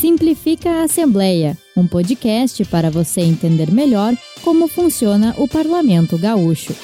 Simplifica 0.00 0.70
a 0.70 0.84
Assembleia, 0.84 1.58
um 1.76 1.86
podcast 1.86 2.64
para 2.64 2.90
você 2.90 3.20
entender 3.20 3.70
melhor 3.70 4.14
como 4.42 4.66
funciona 4.66 5.34
o 5.36 5.46
Parlamento 5.46 6.16
Gaúcho. 6.16 6.74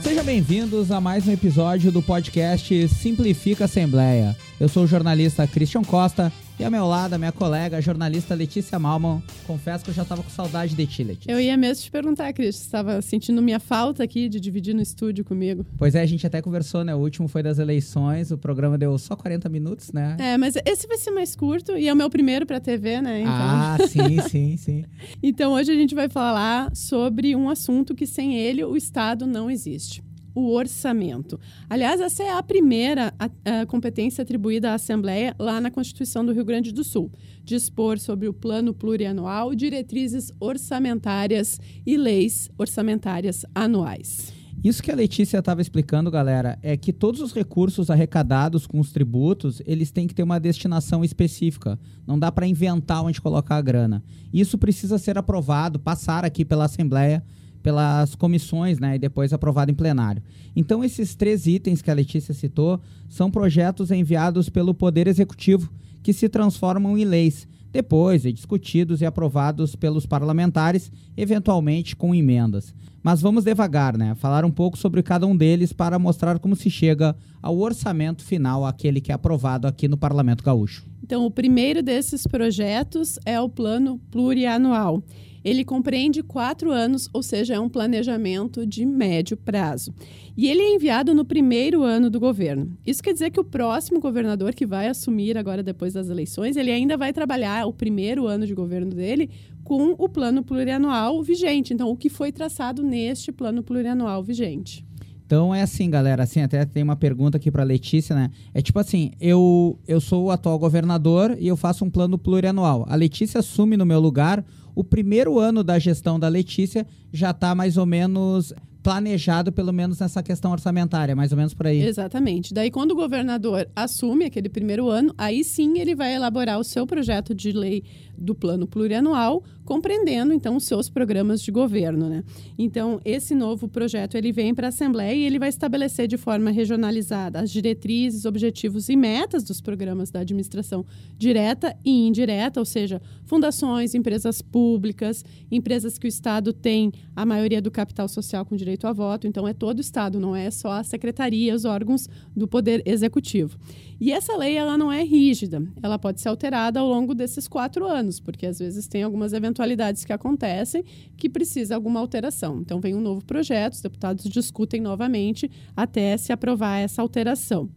Sejam 0.00 0.22
bem-vindos 0.22 0.92
a 0.92 1.00
mais 1.00 1.26
um 1.26 1.32
episódio 1.32 1.90
do 1.90 2.00
podcast 2.00 2.86
Simplifica 2.86 3.64
a 3.64 3.66
Assembleia. 3.66 4.36
Eu 4.60 4.68
sou 4.68 4.84
o 4.84 4.86
jornalista 4.86 5.44
Christian 5.44 5.82
Costa 5.82 6.32
e 6.58 6.64
ao 6.64 6.70
meu 6.70 6.86
lado, 6.86 7.14
a 7.14 7.18
minha 7.18 7.30
colega, 7.30 7.76
a 7.76 7.80
jornalista 7.80 8.34
Letícia 8.34 8.78
Malman. 8.78 9.22
Confesso 9.46 9.84
que 9.84 9.90
eu 9.90 9.94
já 9.94 10.04
tava 10.04 10.24
com 10.24 10.30
saudade 10.30 10.74
de 10.74 10.86
ti, 10.86 11.04
Letícia. 11.04 11.30
Eu 11.30 11.40
ia 11.40 11.56
mesmo 11.56 11.84
te 11.84 11.90
perguntar, 11.90 12.32
Cris, 12.32 12.56
você 12.56 12.64
estava 12.64 13.00
sentindo 13.00 13.40
minha 13.40 13.60
falta 13.60 14.02
aqui 14.02 14.28
de 14.28 14.40
dividir 14.40 14.74
no 14.74 14.82
estúdio 14.82 15.24
comigo. 15.24 15.64
Pois 15.76 15.94
é, 15.94 16.00
a 16.00 16.06
gente 16.06 16.26
até 16.26 16.42
conversou, 16.42 16.82
né? 16.82 16.94
O 16.94 16.98
último 16.98 17.28
foi 17.28 17.44
das 17.44 17.60
eleições, 17.60 18.32
o 18.32 18.38
programa 18.38 18.76
deu 18.76 18.98
só 18.98 19.14
40 19.14 19.48
minutos, 19.48 19.92
né? 19.92 20.16
É, 20.18 20.36
mas 20.36 20.54
esse 20.64 20.88
vai 20.88 20.98
ser 20.98 21.12
mais 21.12 21.36
curto 21.36 21.76
e 21.76 21.86
é 21.86 21.92
o 21.92 21.96
meu 21.96 22.10
primeiro 22.10 22.44
pra 22.44 22.58
TV, 22.58 23.00
né? 23.00 23.20
Então... 23.20 23.32
Ah, 23.32 23.78
sim, 23.86 24.20
sim, 24.28 24.56
sim. 24.56 24.84
então 25.22 25.52
hoje 25.52 25.70
a 25.70 25.74
gente 25.74 25.94
vai 25.94 26.08
falar 26.08 26.74
sobre 26.74 27.36
um 27.36 27.48
assunto 27.48 27.94
que 27.94 28.06
sem 28.06 28.36
ele 28.36 28.64
o 28.64 28.76
Estado 28.76 29.26
não 29.26 29.48
existe 29.48 30.07
o 30.38 30.52
orçamento. 30.52 31.38
Aliás, 31.68 32.00
essa 32.00 32.22
é 32.22 32.30
a 32.30 32.42
primeira 32.42 33.12
a, 33.18 33.60
a 33.60 33.66
competência 33.66 34.22
atribuída 34.22 34.70
à 34.70 34.74
Assembleia 34.74 35.34
lá 35.38 35.60
na 35.60 35.70
Constituição 35.70 36.24
do 36.24 36.32
Rio 36.32 36.44
Grande 36.44 36.72
do 36.72 36.84
Sul, 36.84 37.10
dispor 37.44 37.98
sobre 37.98 38.28
o 38.28 38.32
plano 38.32 38.72
plurianual, 38.72 39.54
diretrizes 39.54 40.32
orçamentárias 40.38 41.60
e 41.84 41.96
leis 41.96 42.48
orçamentárias 42.56 43.44
anuais. 43.54 44.32
Isso 44.62 44.82
que 44.82 44.90
a 44.90 44.94
Letícia 44.94 45.38
estava 45.38 45.62
explicando, 45.62 46.10
galera, 46.10 46.58
é 46.62 46.76
que 46.76 46.92
todos 46.92 47.20
os 47.20 47.32
recursos 47.32 47.90
arrecadados 47.90 48.66
com 48.66 48.80
os 48.80 48.90
tributos, 48.90 49.62
eles 49.64 49.92
têm 49.92 50.08
que 50.08 50.14
ter 50.14 50.24
uma 50.24 50.40
destinação 50.40 51.04
específica. 51.04 51.78
Não 52.04 52.18
dá 52.18 52.32
para 52.32 52.46
inventar 52.46 53.04
onde 53.04 53.20
colocar 53.20 53.56
a 53.56 53.62
grana. 53.62 54.02
Isso 54.32 54.58
precisa 54.58 54.98
ser 54.98 55.16
aprovado, 55.16 55.78
passar 55.78 56.24
aqui 56.24 56.44
pela 56.44 56.64
Assembleia 56.64 57.24
pelas 57.62 58.14
comissões, 58.14 58.78
né, 58.78 58.96
e 58.96 58.98
depois 58.98 59.32
aprovado 59.32 59.70
em 59.70 59.74
plenário. 59.74 60.22
Então, 60.54 60.82
esses 60.82 61.14
três 61.14 61.46
itens 61.46 61.82
que 61.82 61.90
a 61.90 61.94
Letícia 61.94 62.34
citou 62.34 62.80
são 63.08 63.30
projetos 63.30 63.90
enviados 63.90 64.48
pelo 64.48 64.74
Poder 64.74 65.06
Executivo 65.06 65.70
que 66.02 66.12
se 66.12 66.28
transformam 66.28 66.96
em 66.96 67.04
leis, 67.04 67.46
depois 67.70 68.22
de 68.22 68.32
discutidos 68.32 69.00
e 69.00 69.06
aprovados 69.06 69.76
pelos 69.76 70.06
parlamentares, 70.06 70.90
eventualmente 71.16 71.94
com 71.94 72.14
emendas. 72.14 72.74
Mas 73.02 73.20
vamos 73.20 73.44
devagar, 73.44 73.96
né? 73.96 74.14
Falar 74.14 74.44
um 74.44 74.50
pouco 74.50 74.76
sobre 74.76 75.02
cada 75.02 75.26
um 75.26 75.36
deles 75.36 75.72
para 75.72 75.98
mostrar 75.98 76.38
como 76.38 76.56
se 76.56 76.70
chega 76.70 77.14
ao 77.40 77.58
orçamento 77.58 78.24
final, 78.24 78.66
aquele 78.66 79.00
que 79.00 79.12
é 79.12 79.14
aprovado 79.14 79.66
aqui 79.66 79.86
no 79.86 79.96
Parlamento 79.96 80.42
Gaúcho. 80.42 80.84
Então, 81.02 81.24
o 81.24 81.30
primeiro 81.30 81.82
desses 81.82 82.26
projetos 82.26 83.18
é 83.24 83.40
o 83.40 83.48
Plano 83.48 83.98
Plurianual. 84.10 85.02
Ele 85.44 85.64
compreende 85.64 86.22
quatro 86.22 86.70
anos, 86.70 87.08
ou 87.12 87.22
seja, 87.22 87.54
é 87.54 87.60
um 87.60 87.68
planejamento 87.68 88.66
de 88.66 88.84
médio 88.84 89.36
prazo. 89.36 89.92
E 90.36 90.48
ele 90.48 90.62
é 90.62 90.74
enviado 90.74 91.14
no 91.14 91.24
primeiro 91.24 91.82
ano 91.82 92.10
do 92.10 92.20
governo. 92.20 92.76
Isso 92.86 93.02
quer 93.02 93.12
dizer 93.12 93.30
que 93.30 93.40
o 93.40 93.44
próximo 93.44 94.00
governador 94.00 94.54
que 94.54 94.66
vai 94.66 94.88
assumir 94.88 95.36
agora 95.36 95.62
depois 95.62 95.94
das 95.94 96.08
eleições, 96.08 96.56
ele 96.56 96.70
ainda 96.70 96.96
vai 96.96 97.12
trabalhar 97.12 97.66
o 97.66 97.72
primeiro 97.72 98.26
ano 98.26 98.46
de 98.46 98.54
governo 98.54 98.94
dele 98.94 99.30
com 99.64 99.94
o 99.98 100.08
plano 100.08 100.42
plurianual 100.42 101.22
vigente. 101.22 101.74
Então, 101.74 101.90
o 101.90 101.96
que 101.96 102.08
foi 102.08 102.32
traçado 102.32 102.82
neste 102.82 103.30
plano 103.30 103.62
plurianual 103.62 104.22
vigente. 104.22 104.86
Então 105.28 105.54
é 105.54 105.60
assim, 105.60 105.90
galera, 105.90 106.22
assim, 106.22 106.40
até 106.40 106.64
tem 106.64 106.82
uma 106.82 106.96
pergunta 106.96 107.36
aqui 107.36 107.50
para 107.50 107.62
Letícia, 107.62 108.16
né? 108.16 108.30
É 108.54 108.62
tipo 108.62 108.78
assim, 108.78 109.10
eu 109.20 109.78
eu 109.86 110.00
sou 110.00 110.24
o 110.24 110.30
atual 110.30 110.58
governador 110.58 111.36
e 111.38 111.46
eu 111.46 111.54
faço 111.54 111.84
um 111.84 111.90
plano 111.90 112.16
plurianual. 112.16 112.86
A 112.88 112.94
Letícia 112.94 113.40
assume 113.40 113.76
no 113.76 113.84
meu 113.84 114.00
lugar 114.00 114.42
o 114.78 114.84
primeiro 114.84 115.40
ano 115.40 115.64
da 115.64 115.76
gestão 115.76 116.20
da 116.20 116.28
Letícia 116.28 116.86
já 117.12 117.32
está 117.32 117.52
mais 117.52 117.76
ou 117.76 117.84
menos 117.84 118.54
planejado, 118.80 119.50
pelo 119.50 119.72
menos 119.72 119.98
nessa 119.98 120.22
questão 120.22 120.52
orçamentária, 120.52 121.16
mais 121.16 121.32
ou 121.32 121.36
menos 121.36 121.52
por 121.52 121.66
aí. 121.66 121.82
Exatamente. 121.82 122.54
Daí, 122.54 122.70
quando 122.70 122.92
o 122.92 122.94
governador 122.94 123.68
assume 123.74 124.24
aquele 124.24 124.48
primeiro 124.48 124.88
ano, 124.88 125.12
aí 125.18 125.42
sim 125.42 125.80
ele 125.80 125.96
vai 125.96 126.14
elaborar 126.14 126.60
o 126.60 126.64
seu 126.64 126.86
projeto 126.86 127.34
de 127.34 127.50
lei 127.50 127.82
do 128.18 128.34
plano 128.34 128.66
plurianual, 128.66 129.42
compreendendo 129.64 130.32
então 130.32 130.56
os 130.56 130.64
seus 130.64 130.88
programas 130.88 131.40
de 131.40 131.50
governo, 131.50 132.08
né? 132.08 132.24
Então, 132.58 133.00
esse 133.04 133.34
novo 133.34 133.68
projeto 133.68 134.16
ele 134.16 134.32
vem 134.32 134.54
para 134.54 134.68
a 134.68 134.70
Assembleia 134.70 135.14
e 135.14 135.24
ele 135.24 135.38
vai 135.38 135.48
estabelecer 135.48 136.08
de 136.08 136.16
forma 136.16 136.50
regionalizada 136.50 137.40
as 137.40 137.50
diretrizes, 137.50 138.24
objetivos 138.24 138.88
e 138.88 138.96
metas 138.96 139.44
dos 139.44 139.60
programas 139.60 140.10
da 140.10 140.20
administração 140.20 140.84
direta 141.16 141.76
e 141.84 142.06
indireta, 142.06 142.60
ou 142.60 142.66
seja, 142.66 143.00
fundações, 143.24 143.94
empresas 143.94 144.40
públicas, 144.40 145.24
empresas 145.50 145.98
que 145.98 146.06
o 146.06 146.08
Estado 146.08 146.52
tem 146.52 146.92
a 147.14 147.26
maioria 147.26 147.60
do 147.60 147.70
capital 147.70 148.08
social 148.08 148.44
com 148.44 148.56
direito 148.56 148.86
a 148.86 148.92
voto, 148.92 149.26
então 149.26 149.46
é 149.46 149.52
todo 149.52 149.78
o 149.78 149.82
Estado, 149.82 150.18
não 150.18 150.34
é 150.34 150.50
só 150.50 150.72
a 150.72 150.82
secretaria, 150.82 151.54
os 151.54 151.64
órgãos 151.64 152.08
do 152.34 152.48
Poder 152.48 152.82
Executivo. 152.86 153.58
E 154.00 154.12
essa 154.12 154.36
lei 154.36 154.56
ela 154.56 154.78
não 154.78 154.90
é 154.90 155.02
rígida, 155.02 155.62
ela 155.82 155.98
pode 155.98 156.20
ser 156.20 156.28
alterada 156.28 156.80
ao 156.80 156.88
longo 156.88 157.14
desses 157.14 157.48
quatro 157.48 157.84
anos, 157.86 158.07
porque 158.18 158.46
às 158.46 158.58
vezes 158.58 158.86
tem 158.86 159.02
algumas 159.02 159.32
eventualidades 159.32 160.04
que 160.04 160.12
acontecem 160.12 160.84
que 161.16 161.28
precisa 161.28 161.74
alguma 161.74 162.00
alteração. 162.00 162.60
Então 162.60 162.80
vem 162.80 162.94
um 162.94 163.00
novo 163.00 163.24
projeto, 163.24 163.74
os 163.74 163.80
deputados 163.80 164.24
discutem 164.24 164.80
novamente 164.80 165.50
até 165.76 166.16
se 166.16 166.32
aprovar 166.32 166.78
essa 166.78 167.02
alteração. 167.02 167.68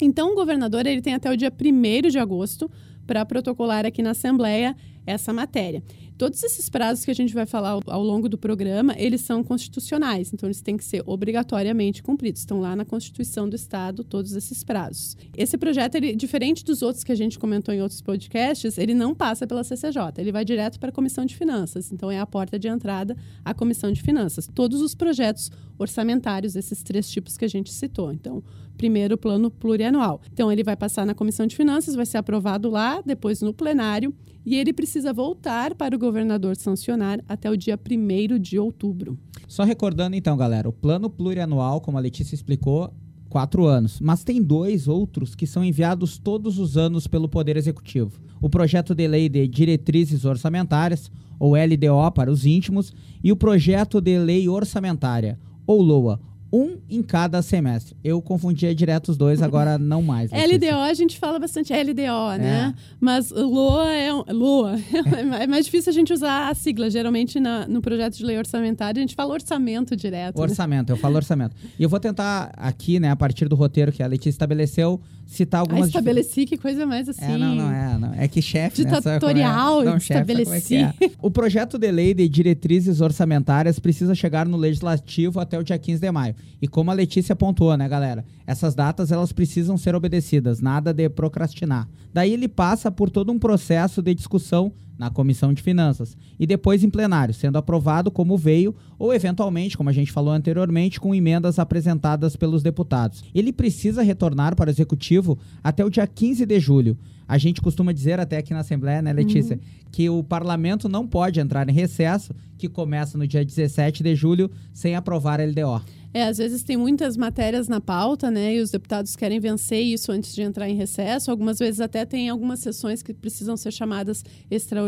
Então 0.00 0.32
o 0.32 0.34
governador 0.34 0.86
ele 0.86 1.00
tem 1.00 1.14
até 1.14 1.30
o 1.30 1.36
dia 1.36 1.52
1 1.52 2.08
de 2.08 2.18
agosto 2.18 2.70
para 3.06 3.24
protocolar 3.24 3.86
aqui 3.86 4.02
na 4.02 4.10
Assembleia 4.10 4.76
essa 5.06 5.32
matéria. 5.32 5.82
Todos 6.18 6.42
esses 6.42 6.70
prazos 6.70 7.04
que 7.04 7.10
a 7.10 7.14
gente 7.14 7.34
vai 7.34 7.44
falar 7.44 7.78
ao, 7.86 8.02
longo 8.02 8.26
do 8.26 8.38
programa, 8.38 8.94
eles 8.96 9.20
são 9.20 9.44
constitucionais, 9.44 10.32
então 10.32 10.46
eles 10.46 10.62
têm 10.62 10.74
que 10.74 10.84
ser 10.84 11.02
obrigatoriamente 11.04 12.02
cumpridos. 12.02 12.40
Estão 12.40 12.58
lá 12.58 12.74
na 12.74 12.86
Constituição 12.86 13.46
do 13.46 13.54
Estado 13.54 14.02
todos 14.02 14.32
esses 14.32 14.64
prazos. 14.64 15.14
Esse 15.36 15.58
projeto, 15.58 15.96
ele, 15.96 16.16
diferente 16.16 16.64
dos 16.64 16.80
outros 16.80 17.04
que 17.04 17.12
a 17.12 17.14
gente 17.14 17.38
comentou 17.38 17.74
em 17.74 17.82
outros 17.82 18.00
podcasts, 18.00 18.78
ele 18.78 18.94
não 18.94 19.14
passa 19.14 19.46
pela 19.46 19.62
CCJ, 19.62 20.14
ele 20.16 20.32
vai 20.32 20.42
direto 20.42 20.80
para 20.80 20.88
a 20.88 20.92
Comissão 20.92 21.26
de 21.26 21.36
Finanças. 21.36 21.92
Então 21.92 22.10
é 22.10 22.18
a 22.18 22.26
porta 22.26 22.58
de 22.58 22.66
entrada 22.66 23.14
à 23.44 23.52
Comissão 23.52 23.92
de 23.92 24.00
Finanças. 24.00 24.48
Todos 24.54 24.80
os 24.80 24.94
projetos 24.94 25.50
orçamentários, 25.78 26.56
esses 26.56 26.82
três 26.82 27.10
tipos 27.10 27.36
que 27.36 27.44
a 27.44 27.48
gente 27.48 27.70
citou. 27.70 28.10
Então, 28.10 28.42
primeiro 28.78 29.18
plano 29.18 29.50
plurianual. 29.50 30.22
Então 30.32 30.50
ele 30.50 30.64
vai 30.64 30.76
passar 30.76 31.04
na 31.04 31.14
Comissão 31.14 31.46
de 31.46 31.54
Finanças, 31.54 31.94
vai 31.94 32.06
ser 32.06 32.16
aprovado 32.16 32.70
lá, 32.70 33.02
depois 33.04 33.42
no 33.42 33.52
plenário 33.52 34.14
e 34.46 34.54
ele 34.54 34.72
precisa 34.72 35.12
voltar 35.12 35.74
para 35.74 35.96
o 35.96 35.98
governador 36.06 36.56
sancionar 36.56 37.20
até 37.28 37.50
o 37.50 37.56
dia 37.56 37.78
1 37.78 38.38
de 38.38 38.58
outubro. 38.58 39.18
Só 39.48 39.64
recordando 39.64 40.14
então, 40.14 40.36
galera, 40.36 40.68
o 40.68 40.72
plano 40.72 41.10
plurianual, 41.10 41.80
como 41.80 41.98
a 41.98 42.00
Letícia 42.00 42.34
explicou, 42.34 42.92
quatro 43.28 43.66
anos, 43.66 44.00
mas 44.00 44.22
tem 44.22 44.40
dois 44.40 44.86
outros 44.86 45.34
que 45.34 45.46
são 45.46 45.64
enviados 45.64 46.16
todos 46.16 46.58
os 46.58 46.76
anos 46.76 47.06
pelo 47.06 47.28
Poder 47.28 47.56
Executivo. 47.56 48.20
O 48.40 48.48
projeto 48.48 48.94
de 48.94 49.06
lei 49.08 49.28
de 49.28 49.48
diretrizes 49.48 50.24
orçamentárias, 50.24 51.10
ou 51.38 51.54
LDO 51.54 52.12
para 52.14 52.30
os 52.30 52.46
íntimos, 52.46 52.92
e 53.22 53.32
o 53.32 53.36
projeto 53.36 54.00
de 54.00 54.18
lei 54.18 54.48
orçamentária, 54.48 55.38
ou 55.66 55.82
LOA, 55.82 56.20
um 56.52 56.78
em 56.88 57.02
cada 57.02 57.42
semestre. 57.42 57.96
Eu 58.02 58.22
confundia 58.22 58.74
direto 58.74 59.08
os 59.08 59.16
dois, 59.16 59.42
agora 59.42 59.76
não 59.78 60.02
mais. 60.02 60.30
LDO, 60.30 60.76
a 60.76 60.94
gente 60.94 61.18
fala 61.18 61.38
bastante 61.38 61.72
LDO, 61.72 62.38
né? 62.38 62.74
É. 62.76 62.80
Mas 63.00 63.30
LOA 63.30 63.92
é 63.92 64.14
um, 64.14 64.24
LOA. 64.28 64.78
é 65.40 65.46
mais 65.46 65.66
difícil 65.66 65.90
a 65.90 65.94
gente 65.94 66.12
usar 66.12 66.48
a 66.48 66.54
sigla. 66.54 66.88
Geralmente 66.88 67.40
na, 67.40 67.66
no 67.66 67.80
projeto 67.80 68.16
de 68.16 68.24
lei 68.24 68.38
orçamentária 68.38 68.98
a 68.98 69.02
gente 69.02 69.14
fala 69.14 69.32
orçamento 69.32 69.96
direto. 69.96 70.36
Né? 70.36 70.42
Orçamento, 70.42 70.90
né? 70.90 70.96
eu 70.96 71.00
falo 71.00 71.16
orçamento. 71.16 71.56
E 71.78 71.82
eu 71.82 71.88
vou 71.88 72.00
tentar 72.00 72.52
aqui, 72.56 73.00
né, 73.00 73.10
a 73.10 73.16
partir 73.16 73.48
do 73.48 73.56
roteiro 73.56 73.92
que 73.92 74.02
a 74.02 74.06
Letícia 74.06 74.30
estabeleceu, 74.30 75.00
citar 75.26 75.60
algumas. 75.60 75.84
Ah, 75.84 75.86
estabeleci, 75.88 76.46
que 76.46 76.56
coisa 76.56 76.86
mais 76.86 77.08
assim. 77.08 77.24
É, 77.24 77.36
não, 77.36 77.54
não 77.54 77.72
é. 77.72 77.98
Não. 77.98 78.14
É 78.14 78.28
que 78.28 78.40
chefe. 78.40 78.84
Ditatorial, 78.84 79.82
né, 79.82 79.94
é? 79.94 79.96
estabeleci. 79.96 80.76
É 80.76 80.94
é. 81.00 81.10
O 81.20 81.30
projeto 81.30 81.78
de 81.78 81.90
lei 81.90 82.14
de 82.14 82.28
diretrizes 82.28 83.00
orçamentárias 83.00 83.78
precisa 83.78 84.14
chegar 84.14 84.46
no 84.46 84.56
legislativo 84.56 85.40
até 85.40 85.58
o 85.58 85.64
dia 85.64 85.78
15 85.78 86.00
de 86.00 86.12
maio. 86.12 86.35
E 86.60 86.68
como 86.68 86.90
a 86.90 86.94
Letícia 86.94 87.34
apontou, 87.34 87.76
né, 87.76 87.88
galera? 87.88 88.24
Essas 88.46 88.74
datas 88.74 89.12
elas 89.12 89.32
precisam 89.32 89.76
ser 89.76 89.94
obedecidas, 89.94 90.60
nada 90.60 90.92
de 90.92 91.08
procrastinar. 91.08 91.88
Daí 92.12 92.32
ele 92.32 92.48
passa 92.48 92.90
por 92.90 93.10
todo 93.10 93.32
um 93.32 93.38
processo 93.38 94.00
de 94.00 94.14
discussão 94.14 94.72
na 94.98 95.10
Comissão 95.10 95.52
de 95.52 95.62
Finanças 95.62 96.16
e 96.38 96.46
depois 96.46 96.82
em 96.82 96.90
plenário, 96.90 97.34
sendo 97.34 97.58
aprovado 97.58 98.10
como 98.10 98.36
veio 98.36 98.74
ou 98.98 99.12
eventualmente, 99.12 99.76
como 99.76 99.90
a 99.90 99.92
gente 99.92 100.12
falou 100.12 100.32
anteriormente, 100.32 101.00
com 101.00 101.14
emendas 101.14 101.58
apresentadas 101.58 102.36
pelos 102.36 102.62
deputados. 102.62 103.22
Ele 103.34 103.52
precisa 103.52 104.02
retornar 104.02 104.56
para 104.56 104.68
o 104.68 104.72
executivo 104.72 105.38
até 105.62 105.84
o 105.84 105.90
dia 105.90 106.06
15 106.06 106.46
de 106.46 106.60
julho. 106.60 106.96
A 107.28 107.38
gente 107.38 107.60
costuma 107.60 107.92
dizer 107.92 108.20
até 108.20 108.38
aqui 108.38 108.52
na 108.52 108.60
Assembleia, 108.60 109.02
né, 109.02 109.12
Letícia, 109.12 109.56
uhum. 109.56 109.88
que 109.90 110.08
o 110.08 110.22
parlamento 110.22 110.88
não 110.88 111.06
pode 111.06 111.40
entrar 111.40 111.68
em 111.68 111.72
recesso, 111.72 112.32
que 112.56 112.68
começa 112.68 113.18
no 113.18 113.26
dia 113.26 113.44
17 113.44 114.02
de 114.02 114.14
julho, 114.14 114.50
sem 114.72 114.94
aprovar 114.94 115.40
a 115.40 115.44
LDO. 115.44 115.82
É, 116.16 116.22
às 116.22 116.38
vezes 116.38 116.62
tem 116.62 116.78
muitas 116.78 117.14
matérias 117.14 117.68
na 117.68 117.78
pauta, 117.78 118.30
né? 118.30 118.54
E 118.54 118.60
os 118.62 118.70
deputados 118.70 119.14
querem 119.14 119.38
vencer 119.38 119.82
isso 119.82 120.10
antes 120.10 120.34
de 120.34 120.40
entrar 120.40 120.66
em 120.66 120.74
recesso. 120.74 121.30
Algumas 121.30 121.58
vezes 121.58 121.78
até 121.78 122.06
tem 122.06 122.30
algumas 122.30 122.60
sessões 122.60 123.02
que 123.02 123.12
precisam 123.12 123.54
ser 123.54 123.70
chamadas 123.70 124.24
extraordinárias, 124.50 124.85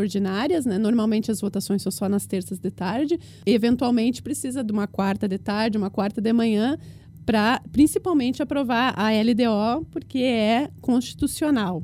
né? 0.64 0.78
Normalmente 0.78 1.30
as 1.30 1.40
votações 1.40 1.82
são 1.82 1.92
só 1.92 2.08
nas 2.08 2.26
terças 2.26 2.58
de 2.58 2.70
tarde. 2.70 3.18
Eventualmente 3.44 4.22
precisa 4.22 4.62
de 4.62 4.72
uma 4.72 4.86
quarta 4.86 5.26
de 5.26 5.38
tarde, 5.38 5.78
uma 5.78 5.90
quarta 5.90 6.20
de 6.20 6.32
manhã, 6.32 6.78
para 7.24 7.60
principalmente 7.72 8.42
aprovar 8.42 8.94
a 8.98 9.10
LDO, 9.10 9.86
porque 9.90 10.18
é 10.18 10.70
constitucional. 10.80 11.82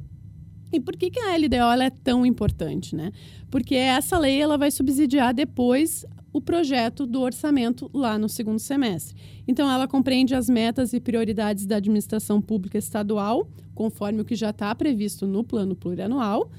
E 0.73 0.81
por 0.81 0.97
que, 0.97 1.11
que 1.11 1.21
a 1.21 1.37
LDO 1.37 1.83
é 1.83 1.91
tão 1.91 2.27
importante, 2.27 2.97
né? 2.97 3.13
Porque 3.51 3.75
essa 3.75 4.19
lei 4.19 4.41
ela 4.41 4.59
vai 4.59 4.71
subsidiar 4.71 5.33
depois 5.33 6.05
o 6.35 6.41
projeto 6.41 7.07
do 7.07 7.21
orçamento 7.21 7.89
lá 7.95 8.19
no 8.19 8.29
segundo 8.29 8.59
semestre. 8.59 9.15
Então, 9.47 9.71
ela 9.71 9.87
compreende 9.87 10.35
as 10.35 10.49
metas 10.49 10.93
e 10.93 10.99
prioridades 10.99 11.65
da 11.65 11.77
administração 11.77 12.43
pública 12.43 12.77
estadual, 12.77 13.49
conforme 13.73 14.21
o 14.21 14.25
que 14.25 14.35
já 14.35 14.51
está 14.51 14.75
previsto 14.75 15.29
no 15.29 15.45
plano 15.45 15.77
plurianual, 15.77 16.51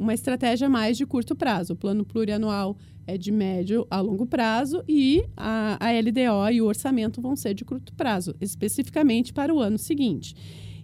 uma 0.00 0.14
estratégia 0.14 0.68
mais 0.68 0.96
de 0.96 1.04
curto 1.04 1.36
prazo. 1.36 1.74
O 1.74 1.76
plano 1.76 2.04
plurianual 2.04 2.76
é 3.06 3.18
de 3.18 3.30
médio 3.30 3.86
a 3.90 4.00
longo 4.00 4.24
prazo 4.24 4.82
e 4.88 5.22
a, 5.36 5.76
a 5.78 5.92
LDO 5.92 6.52
e 6.52 6.62
o 6.62 6.66
orçamento 6.66 7.20
vão 7.20 7.36
ser 7.36 7.52
de 7.52 7.64
curto 7.64 7.92
prazo, 7.92 8.34
especificamente 8.40 9.32
para 9.32 9.54
o 9.54 9.60
ano 9.60 9.76
seguinte. 9.76 10.34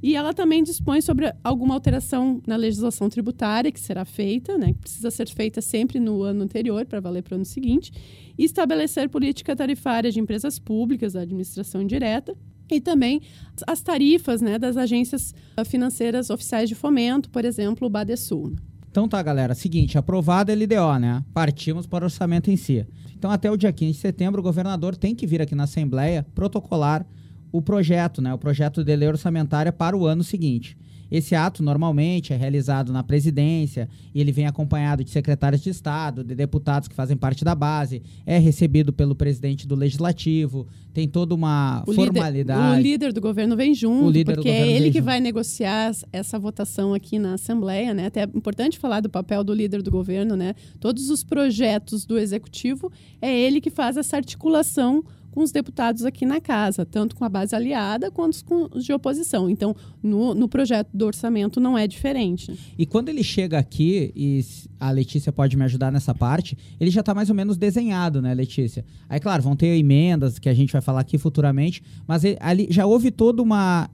E 0.02 0.14
ela 0.14 0.34
também 0.34 0.62
dispõe 0.62 1.00
sobre 1.00 1.32
alguma 1.42 1.72
alteração 1.72 2.42
na 2.46 2.56
legislação 2.56 3.08
tributária 3.08 3.72
que 3.72 3.80
será 3.80 4.04
feita, 4.04 4.58
né, 4.58 4.74
que 4.74 4.80
precisa 4.80 5.10
ser 5.10 5.28
feita 5.30 5.62
sempre 5.62 5.98
no 5.98 6.22
ano 6.22 6.44
anterior 6.44 6.84
para 6.84 7.00
valer 7.00 7.22
para 7.22 7.32
o 7.32 7.36
ano 7.36 7.44
seguinte, 7.46 7.90
e 8.36 8.44
estabelecer 8.44 9.08
política 9.08 9.56
tarifária 9.56 10.12
de 10.12 10.20
empresas 10.20 10.58
públicas, 10.58 11.14
da 11.14 11.22
administração 11.22 11.80
indireta, 11.80 12.36
e 12.70 12.80
também 12.80 13.22
as 13.66 13.80
tarifas 13.80 14.42
né, 14.42 14.58
das 14.58 14.76
agências 14.76 15.34
financeiras 15.64 16.28
oficiais 16.28 16.68
de 16.68 16.74
fomento, 16.74 17.30
por 17.30 17.44
exemplo, 17.44 17.86
o 17.86 17.90
Badesul. 17.90 18.52
Então 18.96 19.06
tá, 19.06 19.22
galera. 19.22 19.54
Seguinte, 19.54 19.98
aprovada 19.98 20.50
a 20.50 20.56
LDO, 20.56 20.98
né? 20.98 21.22
Partimos 21.34 21.86
para 21.86 22.02
o 22.02 22.06
orçamento 22.06 22.50
em 22.50 22.56
si. 22.56 22.86
Então, 23.14 23.30
até 23.30 23.50
o 23.50 23.54
dia 23.54 23.70
15 23.70 23.92
de 23.92 23.98
setembro, 23.98 24.40
o 24.40 24.42
governador 24.42 24.96
tem 24.96 25.14
que 25.14 25.26
vir 25.26 25.42
aqui 25.42 25.54
na 25.54 25.64
Assembleia 25.64 26.24
protocolar 26.34 27.06
o 27.52 27.60
projeto, 27.60 28.22
né, 28.22 28.32
o 28.32 28.38
projeto 28.38 28.82
de 28.82 28.96
lei 28.96 29.06
orçamentária 29.06 29.70
para 29.70 29.94
o 29.94 30.06
ano 30.06 30.24
seguinte. 30.24 30.78
Esse 31.10 31.34
ato 31.34 31.62
normalmente 31.62 32.32
é 32.32 32.36
realizado 32.36 32.92
na 32.92 33.02
presidência 33.02 33.88
e 34.14 34.20
ele 34.20 34.32
vem 34.32 34.46
acompanhado 34.46 35.04
de 35.04 35.10
secretários 35.10 35.62
de 35.62 35.70
Estado, 35.70 36.24
de 36.24 36.34
deputados 36.34 36.88
que 36.88 36.94
fazem 36.94 37.16
parte 37.16 37.44
da 37.44 37.54
base, 37.54 38.02
é 38.24 38.38
recebido 38.38 38.92
pelo 38.92 39.14
presidente 39.14 39.66
do 39.66 39.74
Legislativo, 39.74 40.66
tem 40.92 41.06
toda 41.06 41.34
uma 41.34 41.84
o 41.86 41.92
formalidade. 41.92 42.76
Líder, 42.76 42.78
o 42.78 42.82
líder 42.82 43.12
do 43.12 43.20
governo 43.20 43.56
vem 43.56 43.74
junto, 43.74 44.24
porque 44.24 44.48
é 44.48 44.66
ele 44.66 44.90
que 44.90 44.98
junto. 44.98 45.04
vai 45.04 45.20
negociar 45.20 45.92
essa 46.12 46.38
votação 46.38 46.94
aqui 46.94 47.18
na 47.18 47.34
Assembleia, 47.34 47.92
né? 47.92 48.06
Até 48.06 48.22
é 48.22 48.24
importante 48.24 48.78
falar 48.78 49.00
do 49.00 49.10
papel 49.10 49.44
do 49.44 49.52
líder 49.52 49.82
do 49.82 49.90
governo, 49.90 50.36
né? 50.36 50.54
Todos 50.80 51.10
os 51.10 51.22
projetos 51.22 52.06
do 52.06 52.18
Executivo, 52.18 52.90
é 53.20 53.30
ele 53.30 53.60
que 53.60 53.70
faz 53.70 53.96
essa 53.96 54.16
articulação 54.16 55.04
com 55.36 55.42
os 55.42 55.52
deputados 55.52 56.02
aqui 56.06 56.24
na 56.24 56.40
casa, 56.40 56.86
tanto 56.86 57.14
com 57.14 57.22
a 57.22 57.28
base 57.28 57.54
aliada 57.54 58.10
quanto 58.10 58.42
com 58.42 58.70
os 58.72 58.82
de 58.82 58.90
oposição. 58.94 59.50
Então, 59.50 59.76
no, 60.02 60.34
no 60.34 60.48
projeto 60.48 60.88
do 60.94 61.04
orçamento 61.04 61.60
não 61.60 61.76
é 61.76 61.86
diferente. 61.86 62.58
E 62.78 62.86
quando 62.86 63.10
ele 63.10 63.22
chega 63.22 63.58
aqui, 63.58 64.10
e 64.16 64.42
a 64.80 64.90
Letícia 64.90 65.30
pode 65.30 65.54
me 65.54 65.62
ajudar 65.64 65.92
nessa 65.92 66.14
parte, 66.14 66.56
ele 66.80 66.90
já 66.90 67.00
está 67.00 67.12
mais 67.12 67.28
ou 67.28 67.34
menos 67.34 67.58
desenhado, 67.58 68.22
né, 68.22 68.32
Letícia? 68.32 68.82
Aí, 69.10 69.20
claro, 69.20 69.42
vão 69.42 69.54
ter 69.54 69.76
emendas 69.76 70.38
que 70.38 70.48
a 70.48 70.54
gente 70.54 70.72
vai 70.72 70.80
falar 70.80 71.00
aqui 71.00 71.18
futuramente, 71.18 71.82
mas 72.08 72.24
ele, 72.24 72.38
ali 72.40 72.68
já 72.70 72.86
houve 72.86 73.10
toda 73.10 73.42
uma 73.42 73.90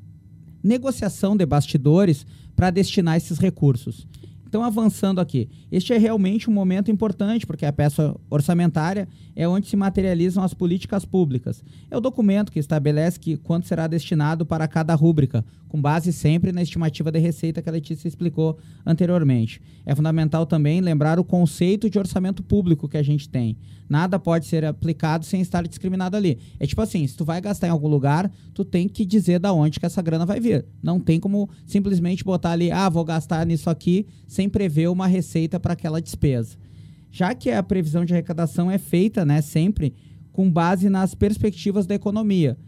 negociação 0.63 1.37
de 1.37 1.45
bastidores 1.45 2.25
para 2.55 2.71
destinar 2.71 3.17
esses 3.17 3.41
recursos. 3.41 4.07
Então, 4.53 4.63
avançando 4.63 5.19
aqui, 5.19 5.49
este 5.73 5.95
é 5.95 5.99
realmente 5.99 6.51
um 6.51 6.53
momento 6.53 6.91
importante, 6.91 7.47
porque 7.47 7.65
a 7.65 7.73
peça 7.73 8.15
orçamentária 8.29 9.09
é 9.35 9.49
onde 9.49 9.67
se 9.67 9.77
materializam 9.77 10.43
as 10.43 10.55
políticas 10.55 11.05
públicas. 11.05 11.63
É 11.91 11.97
o 11.97 12.01
documento 12.01 12.53
que 12.53 12.59
estabelece 12.59 13.19
que 13.19 13.37
quanto 13.37 13.67
será 13.67 13.87
destinado 13.87 14.45
para 14.45 14.69
cada 14.69 14.95
rúbrica, 14.95 15.45
com 15.69 15.81
base 15.81 16.13
sempre 16.13 16.53
na 16.53 16.63
estimativa 16.63 17.11
de 17.11 17.19
receita 17.19 17.63
que 17.63 17.69
a 17.69 17.73
Letícia 17.73 18.07
explicou 18.07 18.59
anteriormente. 18.85 19.61
É 19.87 19.95
fundamental 19.95 20.45
também 20.45 20.81
lembrar 20.81 21.19
o 21.19 21.25
conceito 21.25 21.89
de 21.89 21.99
orçamento 21.99 22.43
público 22.43 22.89
que 22.89 22.99
a 22.99 23.03
gente 23.03 23.29
tem. 23.29 23.57
Nada 23.89 24.19
pode 24.19 24.47
ser 24.47 24.65
aplicado 24.65 25.25
sem 25.25 25.41
estar 25.41 25.67
discriminado 25.67 26.17
ali. 26.17 26.39
É 26.59 26.67
tipo 26.67 26.81
assim, 26.81 27.07
se 27.07 27.17
tu 27.17 27.25
vai 27.25 27.41
gastar 27.41 27.67
em 27.67 27.71
algum 27.71 27.89
lugar, 27.89 28.31
tu 28.55 28.65
tem 28.65 28.89
que 28.89 29.05
dizer 29.05 29.39
da 29.39 29.53
onde 29.53 29.81
que 29.81 29.87
essa 29.87 30.03
grana 30.03 30.27
vai 30.27 30.41
vir. 30.41 30.65
Não 30.83 31.01
tem 31.01 31.19
como 31.19 31.49
simplesmente 31.67 32.25
botar 32.25 32.53
ali, 32.53 32.71
ah, 32.71 32.89
vou 32.89 33.05
gastar 33.05 33.45
nisso 33.47 33.69
aqui, 33.69 34.07
sem 34.27 34.49
prever 34.49 34.89
uma 34.89 35.07
receita 35.07 35.59
para 35.59 35.73
aquela 35.73 36.01
despesa. 36.01 36.57
Já 37.13 37.35
que 37.35 37.51
a 37.51 37.63
previsão 37.63 38.05
de 38.07 38.15
arrecadação 38.15 38.71
é 38.71 38.79
feita, 38.79 39.25
né, 39.25 39.43
sempre 39.43 39.95
com 40.33 40.51
base 40.51 40.89
nas 40.89 41.15
perspectivas 41.15 41.87
da 41.87 41.95
economia. 41.95 42.59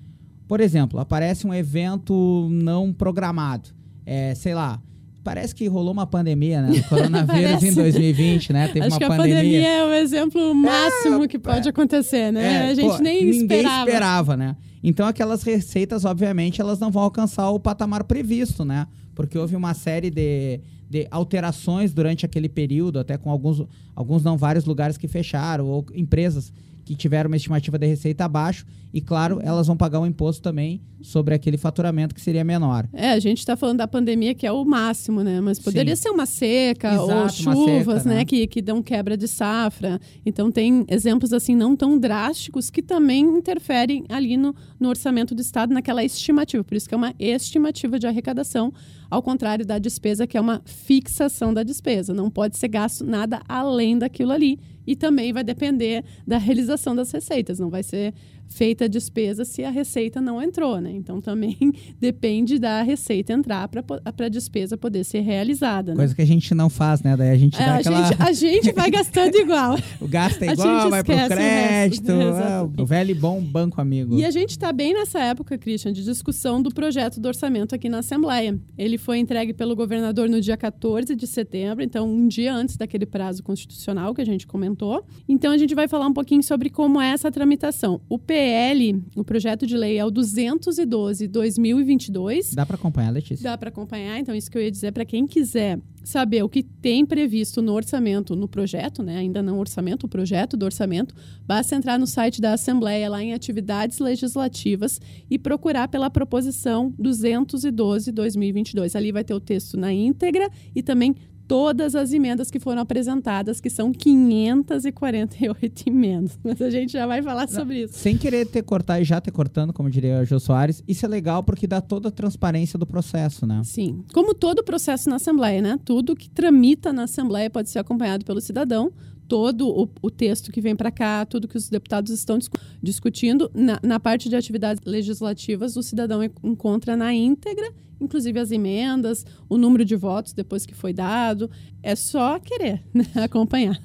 Por 0.46 0.61
exemplo, 0.61 1.00
aparece 1.00 1.46
um 1.46 1.55
evento 1.55 2.46
não 2.50 2.93
programado. 2.93 3.70
É, 4.05 4.35
sei 4.35 4.55
lá, 4.55 4.82
parece 5.25 5.55
que 5.55 5.67
rolou 5.67 5.93
uma 5.93 6.06
pandemia, 6.06 6.61
né? 6.61 6.79
O 6.79 6.88
coronavírus 6.88 7.62
em 7.65 7.73
2020, 7.73 8.53
né? 8.53 8.69
Teve 8.69 8.87
Acho 8.87 8.91
uma 8.91 8.99
que 8.99 9.06
pandemia. 9.06 9.35
a 9.35 9.38
pandemia 9.38 9.69
é 9.69 9.85
o 9.87 9.94
exemplo 9.94 10.55
máximo 10.55 11.25
é, 11.25 11.29
que 11.29 11.38
pode 11.38 11.67
é, 11.67 11.71
acontecer, 11.71 12.31
né? 12.31 12.67
É, 12.67 12.71
a 12.71 12.75
gente 12.75 12.97
pô, 12.97 12.99
nem 12.99 13.25
ninguém 13.25 13.41
esperava. 13.41 13.88
esperava, 13.88 14.37
né? 14.37 14.56
Então 14.82 15.06
aquelas 15.06 15.43
receitas, 15.43 16.05
obviamente, 16.05 16.61
elas 16.61 16.79
não 16.79 16.91
vão 16.91 17.03
alcançar 17.03 17.49
o 17.50 17.59
patamar 17.59 18.05
previsto, 18.05 18.65
né? 18.65 18.87
Porque 19.15 19.38
houve 19.38 19.56
uma 19.56 19.73
série 19.73 20.11
de, 20.11 20.61
de 20.91 21.09
alterações 21.11 21.94
durante 21.94 22.26
aquele 22.26 22.49
período, 22.49 22.99
até 22.99 23.17
com 23.17 23.31
alguns, 23.31 23.65
alguns 23.97 24.23
não 24.23 24.37
vários 24.37 24.67
lugares 24.67 24.99
que 24.99 25.09
fecharam, 25.09 25.67
ou 25.67 25.87
empresas 25.94 26.53
que 26.85 26.95
tiveram 26.95 27.29
uma 27.29 27.37
estimativa 27.37 27.79
de 27.79 27.87
receita 27.87 28.25
abaixo 28.25 28.67
e, 28.93 29.01
claro, 29.01 29.41
elas 29.43 29.67
vão 29.67 29.77
pagar 29.77 29.99
um 29.99 30.07
imposto 30.07 30.41
também 30.41 30.81
sobre 31.03 31.35
aquele 31.35 31.57
faturamento 31.57 32.15
que 32.15 32.21
seria 32.21 32.45
menor. 32.45 32.89
É, 32.93 33.11
a 33.11 33.19
gente 33.19 33.39
está 33.39 33.57
falando 33.57 33.79
da 33.79 33.89
pandemia 33.89 34.35
que 34.35 34.47
é 34.47 34.53
o 34.53 34.65
máximo, 34.65 35.23
né? 35.23 35.41
Mas 35.41 35.59
poderia 35.59 35.97
Sim. 35.97 36.03
ser 36.03 36.11
uma 36.11 36.27
seca 36.27 36.95
Exato, 36.95 37.13
ou 37.13 37.29
chuvas, 37.29 38.03
seca, 38.03 38.09
né? 38.09 38.15
né? 38.17 38.25
Que, 38.25 38.47
que 38.47 38.63
dão 38.63 38.83
quebra 38.83 39.17
de 39.17 39.27
safra. 39.27 40.01
Então 40.25 40.51
tem 40.51 40.85
exemplos 40.89 41.33
assim 41.33 41.57
não 41.57 41.75
tão 41.75 41.99
drásticos 41.99 42.71
que 42.71 42.81
também 42.81 43.25
interferem 43.25 44.05
ali 44.09 44.37
no, 44.37 44.55
no 44.79 44.89
orçamento 44.89 45.35
do 45.35 45.43
Estado, 45.43 45.75
naquela 45.75 46.05
estimativa. 46.05 46.62
Por 46.62 46.76
isso 46.76 46.88
que 46.88 46.95
é 46.95 46.97
uma 46.97 47.12
estimativa 47.19 47.99
de 47.99 48.07
arrecadação, 48.07 48.73
ao 49.11 49.23
contrário 49.23 49.67
da 49.67 49.79
despesa, 49.79 50.26
que 50.26 50.37
é 50.37 50.41
uma 50.41 50.62
fixação 50.64 51.53
da 51.53 51.62
despesa. 51.62 52.14
Não 52.14 52.31
pode 52.31 52.57
ser 52.57 52.69
gasto 52.69 53.05
nada 53.05 53.41
além 53.49 53.99
daquilo 53.99 54.31
ali 54.31 54.59
e 54.87 54.95
também 54.97 55.33
vai 55.33 55.45
depender 55.45 56.05
da 56.26 56.38
realização 56.38 56.95
das 56.95 57.11
receitas. 57.11 57.59
Não 57.59 57.71
vai 57.71 57.83
ser 57.83 58.14
feita 58.49 58.85
a 58.85 58.89
despesa 58.89 59.45
se 59.45 59.65
a 59.65 59.71
receita 59.71 60.21
não 60.21 60.41
entrou, 60.41 60.81
né? 60.81 60.91
Então 60.91 61.21
também 61.21 61.57
depende 62.01 62.59
da 62.59 62.83
receita 62.83 63.33
entrar 63.33 63.69
para 63.69 63.83
a 64.27 64.29
despesa 64.29 64.77
poder 64.77 65.05
ser 65.05 65.21
realizada. 65.21 65.93
Né? 65.93 65.97
Coisa 65.97 66.15
que 66.15 66.23
a 66.23 66.27
gente 66.27 66.55
não 66.55 66.71
faz, 66.71 67.03
né? 67.03 67.17
Daí 67.17 67.31
a 67.31 67.37
gente 67.37 67.61
é, 67.61 67.65
a, 67.65 67.77
aquela... 67.77 68.07
gente, 68.07 68.23
a 68.23 68.33
gente 68.33 68.73
vai 68.73 68.91
gastando 68.93 69.35
igual. 69.37 69.77
o 70.01 70.09
gasto 70.09 70.43
é 70.43 70.53
igual, 70.53 70.91
vai 70.91 71.03
pro 71.03 71.15
crédito. 71.27 72.13
O, 72.13 72.21
é, 72.21 72.83
o 72.83 72.87
velho 72.87 73.11
e 73.11 73.15
bom 73.15 73.41
banco 73.41 73.81
amigo. 73.81 74.17
E 74.17 74.25
a 74.25 74.31
gente 74.31 74.51
está 74.51 74.73
bem 74.73 74.95
nessa 74.95 75.21
época, 75.21 75.59
Christian, 75.59 75.93
de 75.93 76.05
discussão 76.05 76.63
do 76.63 76.71
projeto 76.71 77.21
do 77.21 77.27
orçamento 77.27 77.75
aqui 77.75 77.89
na 77.89 77.99
Assembleia. 77.99 78.59
Ele 78.77 78.99
foi 78.99 79.19
entregue 79.19 79.53
pelo 79.53 79.75
governador 79.75 80.29
no 80.29 80.41
dia 80.41 80.57
14 80.57 81.15
de 81.15 81.27
setembro, 81.27 81.83
então 81.83 82.09
um 82.09 82.29
dia 82.29 82.55
antes 82.55 82.77
daquele 82.77 83.07
prazo 83.07 83.43
constitucional 83.43 84.15
que 84.15 84.21
a 84.21 84.25
gente 84.25 84.47
comentou. 84.47 85.05
Então 85.29 85.53
a 85.53 85.59
gente 85.59 85.75
vai 85.75 85.89
falar 85.89 86.07
um 86.07 86.13
pouquinho 86.13 86.43
sobre 86.43 86.71
como 86.71 87.01
é 87.01 87.11
essa 87.11 87.31
tramitação. 87.31 88.01
O 88.09 88.19
PL, 88.35 89.00
o 89.14 89.23
projeto 89.23 89.64
de 89.64 89.76
lei 89.76 89.97
é 89.97 90.05
o 90.05 90.11
212/2022. 90.11 92.53
Dá 92.53 92.67
para 92.67 92.75
acompanhar, 92.75 93.12
Letícia? 93.12 93.49
Dá 93.49 93.57
para 93.57 93.69
acompanhar, 93.69 94.19
então 94.19 94.35
isso 94.35 94.50
que 94.50 94.59
eu 94.59 94.62
ia 94.62 94.73
dizer 94.73 94.91
para 94.91 95.05
quem 95.05 95.25
quiser 95.25 95.79
saber 96.03 96.43
o 96.43 96.49
que 96.49 96.64
tem 96.64 97.07
previsto 97.07 97.62
no 97.62 97.73
orçamento, 97.73 98.35
no 98.35 98.49
projeto, 98.49 99.05
né? 99.05 99.19
ainda 99.19 99.41
não 99.41 99.61
orçamento, 99.61 100.07
o 100.07 100.09
projeto 100.09 100.57
do 100.57 100.64
orçamento, 100.64 101.14
basta 101.47 101.76
entrar 101.76 101.97
no 101.97 102.09
site 102.09 102.41
da 102.41 102.55
Assembleia, 102.55 103.09
lá 103.09 103.23
em 103.23 103.33
Atividades 103.33 104.00
Legislativas, 104.00 105.00
e 105.31 105.38
procurar 105.38 105.87
pela 105.87 106.11
proposição 106.11 106.93
212-2022. 107.00 108.97
Ali 108.97 109.12
vai 109.12 109.23
ter 109.23 109.35
o 109.35 109.41
texto 109.41 109.76
na 109.76 109.93
íntegra 109.93 110.50
e 110.75 110.83
também 110.83 111.14
todas 111.47 111.95
as 111.95 112.13
emendas 112.13 112.51
que 112.51 112.59
foram 112.59 112.83
apresentadas, 112.83 113.61
que 113.61 113.71
são 113.71 113.93
548 113.93 115.89
emendas. 115.89 116.39
Mas 116.43 116.61
a 116.61 116.71
gente 116.71 116.93
já 116.93 117.07
vai 117.07 117.23
falar 117.23 117.49
sobre 117.49 117.85
isso. 117.85 117.95
Sem 117.95 118.17
querer 118.17 118.47
ter 118.47 118.63
cortar 118.63 119.01
e 119.01 119.05
já 119.05 119.21
ter 119.21 119.31
cortando, 119.31 119.73
como 119.73 119.91
diria 119.91 120.21
o 120.21 120.25
Jô 120.25 120.41
Soares, 120.41 120.83
isso 120.87 121.05
é 121.05 121.09
legal 121.09 121.43
porque 121.43 121.67
dá 121.67 121.81
toda 121.81 122.09
a 122.09 122.13
transparência 122.13 122.79
do 122.79 122.87
processo, 122.87 123.47
né? 123.47 123.61
Sim. 123.65 124.05
Como 124.13 124.35
todo 124.35 124.65
processo 124.65 125.09
na 125.09 125.17
Assembleia, 125.17 125.61
né? 125.61 125.79
Tudo 125.85 126.17
que 126.17 126.29
tramita 126.31 126.93
na 126.93 127.05
Assembleia 127.05 127.51
pode 127.51 127.71
ser 127.71 127.79
acompanhado 127.79 128.25
pelo 128.25 128.41
cidadão. 128.41 128.93
Todo 129.28 129.69
o, 129.69 129.88
o 130.02 130.11
texto 130.11 130.52
que 130.52 130.61
vem 130.61 130.76
para 130.76 130.90
cá, 130.90 131.25
tudo 131.25 131.49
que 131.49 131.57
os 131.57 131.69
deputados 131.69 132.12
estão 132.12 132.38
discu 132.38 132.59
discutindo. 132.83 133.50
Na, 133.54 133.78
na, 133.83 134.00
parte 134.00 134.28
de 134.28 134.37
atividades 134.37 134.83
legislativas, 134.85 135.76
o 135.76 135.83
cidadão 135.83 136.23
encontra 136.43 136.97
na 136.97 137.12
íntegra, 137.14 137.73
inclusive 138.00 138.38
as 138.38 138.50
emendas, 138.50 139.25
o 139.49 139.57
número 139.57 139.85
de 139.85 139.97
votos 139.97 140.33
depois 140.33 140.66
que 140.66 140.75
foi 140.75 140.93
dado. 140.93 141.50
É 141.83 141.95
só 141.97 142.38
querer 142.38 142.83
né, 142.93 143.07
acompanhar. 143.16 143.81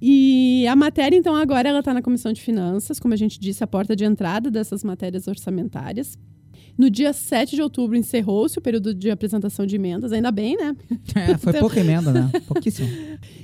E 0.00 0.66
a 0.66 0.74
matéria, 0.74 1.16
então, 1.16 1.36
agora 1.36 1.68
ela 1.68 1.80
está 1.80 1.92
na 1.92 2.00
Comissão 2.00 2.32
de 2.32 2.40
Finanças, 2.40 2.98
como 2.98 3.12
a 3.12 3.16
gente 3.16 3.38
disse, 3.38 3.62
a 3.62 3.66
porta 3.66 3.94
de 3.94 4.04
entrada 4.04 4.50
dessas 4.50 4.82
matérias 4.82 5.28
orçamentárias. 5.28 6.16
No 6.80 6.88
dia 6.88 7.12
7 7.12 7.56
de 7.56 7.60
outubro 7.60 7.94
encerrou-se 7.94 8.58
o 8.58 8.62
período 8.62 8.94
de 8.94 9.10
apresentação 9.10 9.66
de 9.66 9.76
emendas, 9.76 10.14
ainda 10.14 10.30
bem, 10.30 10.56
né? 10.56 10.74
É, 11.14 11.36
foi 11.36 11.52
pouca 11.52 11.78
emenda, 11.78 12.10
né? 12.10 12.30
Pouquíssimo. 12.48 12.88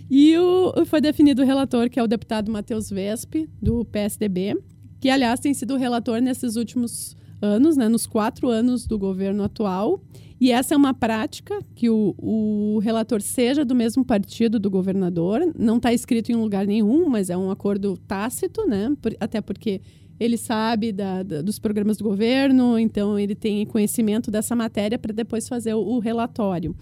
E 0.08 0.38
o, 0.38 0.72
foi 0.86 1.02
definido 1.02 1.42
o 1.42 1.44
relator, 1.44 1.90
que 1.90 2.00
é 2.00 2.02
o 2.02 2.06
deputado 2.06 2.50
Matheus 2.50 2.88
Vespe, 2.88 3.46
do 3.60 3.84
PSDB, 3.84 4.56
que, 4.98 5.10
aliás, 5.10 5.38
tem 5.38 5.52
sido 5.52 5.74
o 5.74 5.76
relator 5.76 6.18
nesses 6.22 6.56
últimos 6.56 7.14
anos, 7.42 7.76
né? 7.76 7.90
Nos 7.90 8.06
quatro 8.06 8.48
anos 8.48 8.86
do 8.86 8.98
governo 8.98 9.44
atual. 9.44 10.00
E 10.40 10.50
essa 10.50 10.72
é 10.72 10.76
uma 10.76 10.94
prática 10.94 11.58
que 11.74 11.90
o, 11.90 12.14
o 12.16 12.78
relator 12.78 13.20
seja 13.20 13.66
do 13.66 13.74
mesmo 13.74 14.02
partido 14.02 14.58
do 14.58 14.70
governador. 14.70 15.52
Não 15.58 15.76
está 15.76 15.92
escrito 15.92 16.32
em 16.32 16.36
lugar 16.36 16.66
nenhum, 16.66 17.06
mas 17.06 17.28
é 17.28 17.36
um 17.36 17.50
acordo 17.50 17.98
tácito, 17.98 18.66
né? 18.66 18.96
Por, 19.02 19.14
até 19.20 19.42
porque 19.42 19.82
ele 20.18 20.36
sabe 20.36 20.92
da, 20.92 21.22
da, 21.22 21.42
dos 21.42 21.58
programas 21.58 21.96
do 21.96 22.04
governo, 22.04 22.78
então 22.78 23.18
ele 23.18 23.34
tem 23.34 23.64
conhecimento 23.66 24.30
dessa 24.30 24.56
matéria 24.56 24.98
para 24.98 25.12
depois 25.12 25.48
fazer 25.48 25.74
o, 25.74 25.80
o, 25.80 25.98
relatório. 25.98 26.74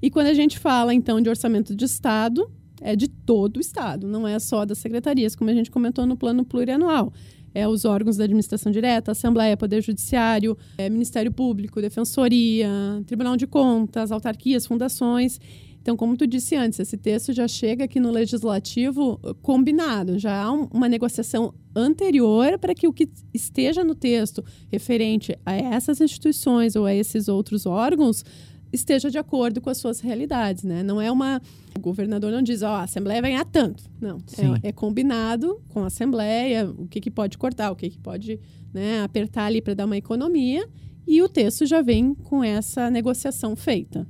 E 0.00 0.10
quando 0.10 0.28
a 0.28 0.34
gente 0.34 0.58
fala, 0.58 0.94
então, 0.94 1.20
de 1.20 1.28
orçamento 1.28 1.74
de 1.74 1.84
Estado, 1.84 2.50
é 2.80 2.94
de 2.94 3.08
todo 3.08 3.56
o 3.56 3.60
Estado, 3.60 4.06
não 4.06 4.26
é 4.26 4.38
só 4.38 4.64
das 4.64 4.78
secretarias, 4.78 5.34
como 5.34 5.50
a 5.50 5.54
gente 5.54 5.70
comentou 5.70 6.06
no 6.06 6.16
plano 6.16 6.44
plurianual. 6.44 7.12
É 7.54 7.66
os 7.66 7.84
órgãos 7.84 8.16
da 8.16 8.24
administração 8.24 8.70
direta, 8.70 9.12
Assembleia, 9.12 9.56
Poder 9.56 9.82
Judiciário, 9.82 10.56
é, 10.76 10.88
Ministério 10.88 11.32
Público, 11.32 11.80
Defensoria, 11.80 12.68
Tribunal 13.06 13.36
de 13.36 13.46
Contas, 13.46 14.12
autarquias, 14.12 14.66
fundações. 14.66 15.40
Então, 15.88 15.96
como 15.96 16.18
tu 16.18 16.26
disse 16.26 16.54
antes, 16.54 16.78
esse 16.78 16.98
texto 16.98 17.32
já 17.32 17.48
chega 17.48 17.84
aqui 17.84 17.98
no 17.98 18.10
legislativo 18.10 19.18
uh, 19.24 19.34
combinado, 19.36 20.18
já 20.18 20.42
há 20.42 20.52
uma 20.52 20.86
negociação 20.86 21.54
anterior 21.74 22.58
para 22.58 22.74
que 22.74 22.86
o 22.86 22.92
que 22.92 23.08
esteja 23.32 23.82
no 23.82 23.94
texto 23.94 24.44
referente 24.70 25.34
a 25.46 25.56
essas 25.56 25.98
instituições 26.02 26.76
ou 26.76 26.84
a 26.84 26.94
esses 26.94 27.26
outros 27.26 27.64
órgãos 27.64 28.22
esteja 28.70 29.10
de 29.10 29.16
acordo 29.16 29.62
com 29.62 29.70
as 29.70 29.78
suas 29.78 30.00
realidades, 30.00 30.62
né? 30.62 30.82
Não 30.82 31.00
é 31.00 31.10
uma 31.10 31.40
o 31.74 31.80
governador 31.80 32.32
não 32.32 32.42
diz, 32.42 32.60
ó, 32.60 32.66
oh, 32.66 32.74
a 32.74 32.82
Assembleia 32.82 33.22
vai 33.22 33.30
ganhar 33.30 33.46
tanto. 33.46 33.84
Não, 33.98 34.18
é, 34.62 34.68
é, 34.68 34.72
combinado 34.72 35.58
com 35.70 35.84
a 35.84 35.86
Assembleia 35.86 36.70
o 36.70 36.86
que, 36.86 37.00
que 37.00 37.10
pode 37.10 37.38
cortar, 37.38 37.70
o 37.70 37.76
que, 37.76 37.88
que 37.88 37.98
pode 37.98 38.38
né, 38.74 39.00
apertar 39.02 39.46
ali 39.46 39.62
para 39.62 39.72
dar 39.72 39.86
uma 39.86 39.96
economia 39.96 40.68
e 41.06 41.22
o 41.22 41.30
texto 41.30 41.64
já 41.64 41.80
vem 41.80 42.12
com 42.12 42.44
essa 42.44 42.90
negociação 42.90 43.56
feita. 43.56 44.06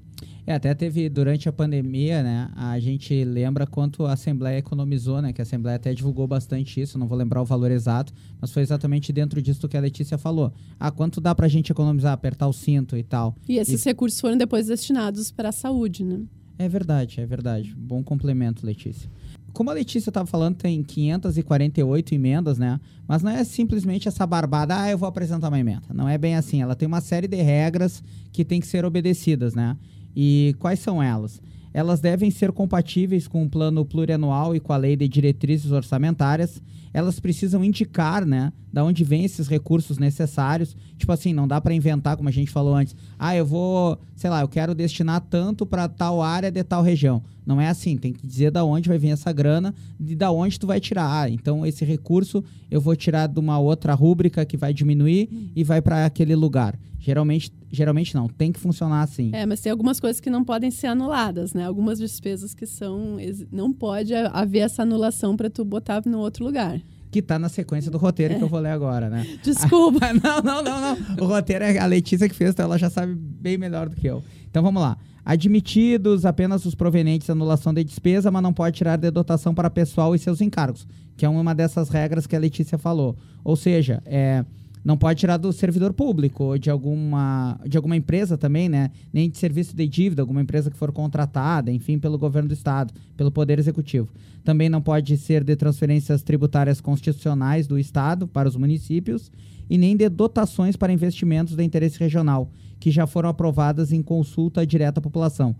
É, 0.48 0.54
até 0.54 0.72
teve 0.72 1.10
durante 1.10 1.46
a 1.46 1.52
pandemia, 1.52 2.22
né? 2.22 2.48
A 2.56 2.80
gente 2.80 3.22
lembra 3.22 3.66
quanto 3.66 4.06
a 4.06 4.14
Assembleia 4.14 4.56
economizou, 4.56 5.20
né? 5.20 5.30
Que 5.30 5.42
a 5.42 5.44
Assembleia 5.44 5.76
até 5.76 5.92
divulgou 5.92 6.26
bastante 6.26 6.80
isso, 6.80 6.98
não 6.98 7.06
vou 7.06 7.18
lembrar 7.18 7.42
o 7.42 7.44
valor 7.44 7.70
exato, 7.70 8.14
mas 8.40 8.50
foi 8.50 8.62
exatamente 8.62 9.12
dentro 9.12 9.42
disso 9.42 9.68
que 9.68 9.76
a 9.76 9.80
Letícia 9.80 10.16
falou. 10.16 10.50
Ah, 10.80 10.90
quanto 10.90 11.20
dá 11.20 11.34
pra 11.34 11.48
gente 11.48 11.70
economizar, 11.70 12.14
apertar 12.14 12.48
o 12.48 12.54
cinto 12.54 12.96
e 12.96 13.02
tal. 13.02 13.36
E 13.46 13.58
esses 13.58 13.84
e... 13.84 13.88
recursos 13.90 14.18
foram 14.18 14.38
depois 14.38 14.68
destinados 14.68 15.30
para 15.30 15.50
a 15.50 15.52
saúde, 15.52 16.02
né? 16.02 16.22
É 16.58 16.66
verdade, 16.66 17.20
é 17.20 17.26
verdade. 17.26 17.74
Bom 17.76 18.02
complemento, 18.02 18.64
Letícia. 18.64 19.10
Como 19.52 19.68
a 19.68 19.74
Letícia 19.74 20.08
estava 20.08 20.26
falando, 20.26 20.56
tem 20.56 20.82
548 20.82 22.14
emendas, 22.14 22.58
né? 22.58 22.80
Mas 23.06 23.22
não 23.22 23.30
é 23.30 23.44
simplesmente 23.44 24.08
essa 24.08 24.26
barbada, 24.26 24.80
ah, 24.80 24.90
eu 24.90 24.96
vou 24.96 25.08
apresentar 25.10 25.48
uma 25.48 25.60
emenda. 25.60 25.82
Não 25.92 26.08
é 26.08 26.16
bem 26.16 26.36
assim. 26.36 26.62
Ela 26.62 26.74
tem 26.74 26.88
uma 26.88 27.02
série 27.02 27.28
de 27.28 27.36
regras 27.36 28.02
que 28.32 28.46
tem 28.46 28.60
que 28.60 28.66
ser 28.66 28.86
obedecidas, 28.86 29.54
né? 29.54 29.76
E 30.20 30.56
quais 30.58 30.80
são 30.80 31.00
elas? 31.00 31.40
Elas 31.72 32.00
devem 32.00 32.28
ser 32.28 32.50
compatíveis 32.50 33.28
com 33.28 33.44
o 33.44 33.48
plano 33.48 33.84
plurianual 33.84 34.52
e 34.52 34.58
com 34.58 34.72
a 34.72 34.76
lei 34.76 34.96
de 34.96 35.06
diretrizes 35.06 35.70
orçamentárias. 35.70 36.60
Elas 36.92 37.20
precisam 37.20 37.64
indicar, 37.64 38.24
né, 38.24 38.52
da 38.72 38.84
onde 38.84 39.04
vêm 39.04 39.24
esses 39.24 39.48
recursos 39.48 39.98
necessários. 39.98 40.76
Tipo 40.96 41.12
assim, 41.12 41.32
não 41.32 41.48
dá 41.48 41.60
para 41.60 41.74
inventar, 41.74 42.16
como 42.16 42.28
a 42.28 42.32
gente 42.32 42.50
falou 42.50 42.74
antes. 42.74 42.94
Ah, 43.18 43.36
eu 43.36 43.46
vou, 43.46 43.98
sei 44.14 44.30
lá, 44.30 44.40
eu 44.40 44.48
quero 44.48 44.74
destinar 44.74 45.20
tanto 45.20 45.64
para 45.66 45.88
tal 45.88 46.22
área 46.22 46.50
de 46.50 46.62
tal 46.62 46.82
região. 46.82 47.22
Não 47.48 47.58
é 47.60 47.68
assim, 47.68 47.96
tem 47.96 48.12
que 48.12 48.26
dizer 48.26 48.50
da 48.50 48.62
onde 48.62 48.90
vai 48.90 48.98
vir 48.98 49.08
essa 49.08 49.32
grana 49.32 49.74
e 49.98 50.14
da 50.14 50.30
onde 50.30 50.60
tu 50.60 50.66
vai 50.66 50.78
tirar. 50.78 51.22
Ah, 51.22 51.30
então 51.30 51.64
esse 51.64 51.82
recurso 51.84 52.44
eu 52.70 52.80
vou 52.80 52.94
tirar 52.94 53.26
de 53.26 53.40
uma 53.40 53.58
outra 53.58 53.94
rúbrica 53.94 54.44
que 54.44 54.56
vai 54.56 54.74
diminuir 54.74 55.50
e 55.56 55.64
vai 55.64 55.80
para 55.80 56.04
aquele 56.04 56.36
lugar. 56.36 56.78
Geralmente, 57.00 57.50
geralmente 57.70 58.14
não, 58.14 58.28
tem 58.28 58.52
que 58.52 58.60
funcionar 58.60 59.02
assim. 59.02 59.30
É, 59.32 59.46
mas 59.46 59.60
tem 59.60 59.72
algumas 59.72 59.98
coisas 59.98 60.20
que 60.20 60.28
não 60.28 60.44
podem 60.44 60.70
ser 60.70 60.88
anuladas, 60.88 61.54
né? 61.54 61.64
Algumas 61.64 61.98
despesas 61.98 62.52
que 62.52 62.66
são 62.66 63.16
não 63.50 63.72
pode 63.72 64.12
haver 64.14 64.58
essa 64.58 64.82
anulação 64.82 65.34
para 65.34 65.48
tu 65.48 65.64
botar 65.64 66.02
no 66.04 66.18
outro 66.18 66.44
lugar 66.44 66.82
que 67.10 67.22
tá 67.22 67.38
na 67.38 67.48
sequência 67.48 67.90
do 67.90 67.98
roteiro 67.98 68.34
é. 68.34 68.38
que 68.38 68.44
eu 68.44 68.48
vou 68.48 68.60
ler 68.60 68.70
agora, 68.70 69.08
né? 69.08 69.26
Desculpa. 69.42 70.12
não, 70.22 70.42
não, 70.42 70.62
não, 70.62 70.80
não. 70.80 71.24
O 71.24 71.26
roteiro 71.26 71.64
é 71.64 71.78
a 71.78 71.86
Letícia 71.86 72.28
que 72.28 72.34
fez, 72.34 72.50
então 72.50 72.64
ela 72.64 72.78
já 72.78 72.90
sabe 72.90 73.14
bem 73.14 73.56
melhor 73.56 73.88
do 73.88 73.96
que 73.96 74.06
eu. 74.06 74.22
Então 74.50 74.62
vamos 74.62 74.82
lá. 74.82 74.96
Admitidos 75.24 76.24
apenas 76.24 76.64
os 76.64 76.74
provenientes 76.74 77.26
da 77.26 77.32
anulação 77.32 77.72
de 77.74 77.84
despesa, 77.84 78.30
mas 78.30 78.42
não 78.42 78.52
pode 78.52 78.76
tirar 78.76 78.96
de 78.96 79.10
dotação 79.10 79.54
para 79.54 79.68
pessoal 79.68 80.14
e 80.14 80.18
seus 80.18 80.40
encargos, 80.40 80.86
que 81.16 81.26
é 81.26 81.28
uma 81.28 81.54
dessas 81.54 81.90
regras 81.90 82.26
que 82.26 82.34
a 82.34 82.38
Letícia 82.38 82.78
falou. 82.78 83.14
Ou 83.44 83.54
seja, 83.54 84.02
é 84.06 84.44
não 84.84 84.96
pode 84.96 85.20
tirar 85.20 85.36
do 85.36 85.52
servidor 85.52 85.92
público 85.92 86.44
ou 86.44 86.58
de 86.58 86.70
alguma, 86.70 87.60
de 87.66 87.76
alguma 87.76 87.96
empresa 87.96 88.38
também, 88.38 88.68
né? 88.68 88.90
Nem 89.12 89.28
de 89.28 89.38
serviço 89.38 89.74
de 89.74 89.86
dívida, 89.86 90.22
alguma 90.22 90.40
empresa 90.40 90.70
que 90.70 90.76
for 90.76 90.92
contratada, 90.92 91.70
enfim, 91.70 91.98
pelo 91.98 92.18
governo 92.18 92.48
do 92.48 92.54
Estado, 92.54 92.92
pelo 93.16 93.30
Poder 93.30 93.58
Executivo. 93.58 94.08
Também 94.44 94.68
não 94.68 94.80
pode 94.80 95.16
ser 95.16 95.44
de 95.44 95.54
transferências 95.56 96.22
tributárias 96.22 96.80
constitucionais 96.80 97.66
do 97.66 97.78
Estado 97.78 98.26
para 98.26 98.48
os 98.48 98.56
municípios 98.56 99.30
e 99.68 99.76
nem 99.76 99.96
de 99.96 100.08
dotações 100.08 100.76
para 100.76 100.92
investimentos 100.92 101.54
de 101.54 101.62
interesse 101.62 101.98
regional, 101.98 102.50
que 102.80 102.90
já 102.90 103.06
foram 103.06 103.28
aprovadas 103.28 103.92
em 103.92 104.02
consulta 104.02 104.66
direta 104.66 105.00
à 105.00 105.02
população. 105.02 105.54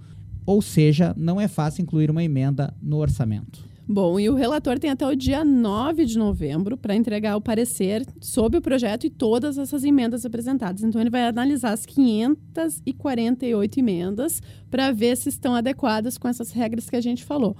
Ou 0.47 0.63
seja, 0.63 1.15
não 1.17 1.39
é 1.39 1.47
fácil 1.47 1.83
incluir 1.83 2.11
uma 2.11 2.25
emenda 2.25 2.75
no 2.81 2.97
orçamento. 2.97 3.63
Bom, 3.91 4.21
e 4.21 4.29
o 4.29 4.35
relator 4.35 4.79
tem 4.79 4.91
até 4.91 5.07
o 5.07 5.17
dia 5.17 5.43
9 5.43 6.05
de 6.05 6.19
novembro 6.19 6.77
para 6.77 6.95
entregar 6.95 7.37
o 7.37 7.41
parecer 7.41 8.07
sobre 8.21 8.59
o 8.59 8.61
projeto 8.61 9.07
e 9.07 9.11
todas 9.11 9.57
essas 9.57 9.83
emendas 9.83 10.27
apresentadas. 10.27 10.83
Então, 10.83 11.01
ele 11.01 11.09
vai 11.09 11.27
analisar 11.27 11.73
as 11.73 11.87
548 11.87 13.79
emendas 13.81 14.43
para 14.71 14.93
ver 14.93 15.17
se 15.17 15.31
estão 15.31 15.55
adequadas 15.55 16.19
com 16.19 16.29
essas 16.29 16.53
regras 16.53 16.91
que 16.91 16.97
a 16.97 17.01
gente 17.01 17.25
falou. 17.25 17.57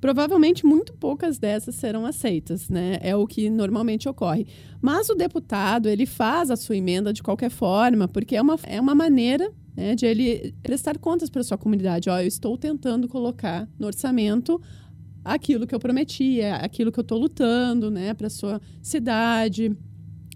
Provavelmente 0.00 0.66
muito 0.66 0.92
poucas 0.94 1.38
dessas 1.38 1.76
serão 1.76 2.04
aceitas, 2.04 2.68
né? 2.68 2.98
É 3.00 3.14
o 3.14 3.24
que 3.24 3.48
normalmente 3.48 4.08
ocorre. 4.08 4.48
Mas 4.82 5.08
o 5.08 5.14
deputado, 5.14 5.88
ele 5.88 6.06
faz 6.06 6.50
a 6.50 6.56
sua 6.56 6.76
emenda 6.76 7.12
de 7.12 7.22
qualquer 7.22 7.50
forma, 7.50 8.08
porque 8.08 8.34
é 8.34 8.42
uma, 8.42 8.58
é 8.64 8.80
uma 8.80 8.96
maneira 8.96 9.48
né, 9.76 9.94
de 9.94 10.06
ele 10.06 10.54
prestar 10.60 10.98
contas 10.98 11.30
para 11.30 11.40
a 11.40 11.44
sua 11.44 11.56
comunidade. 11.56 12.10
Ó, 12.10 12.18
eu 12.18 12.26
estou 12.26 12.58
tentando 12.58 13.06
colocar 13.06 13.68
no 13.78 13.86
orçamento 13.86 14.60
aquilo 15.34 15.66
que 15.66 15.74
eu 15.74 15.78
prometi, 15.78 16.40
é 16.40 16.52
aquilo 16.52 16.90
que 16.90 16.98
eu 16.98 17.02
estou 17.02 17.18
lutando, 17.18 17.90
né, 17.90 18.14
para 18.14 18.30
sua 18.30 18.60
cidade, 18.82 19.76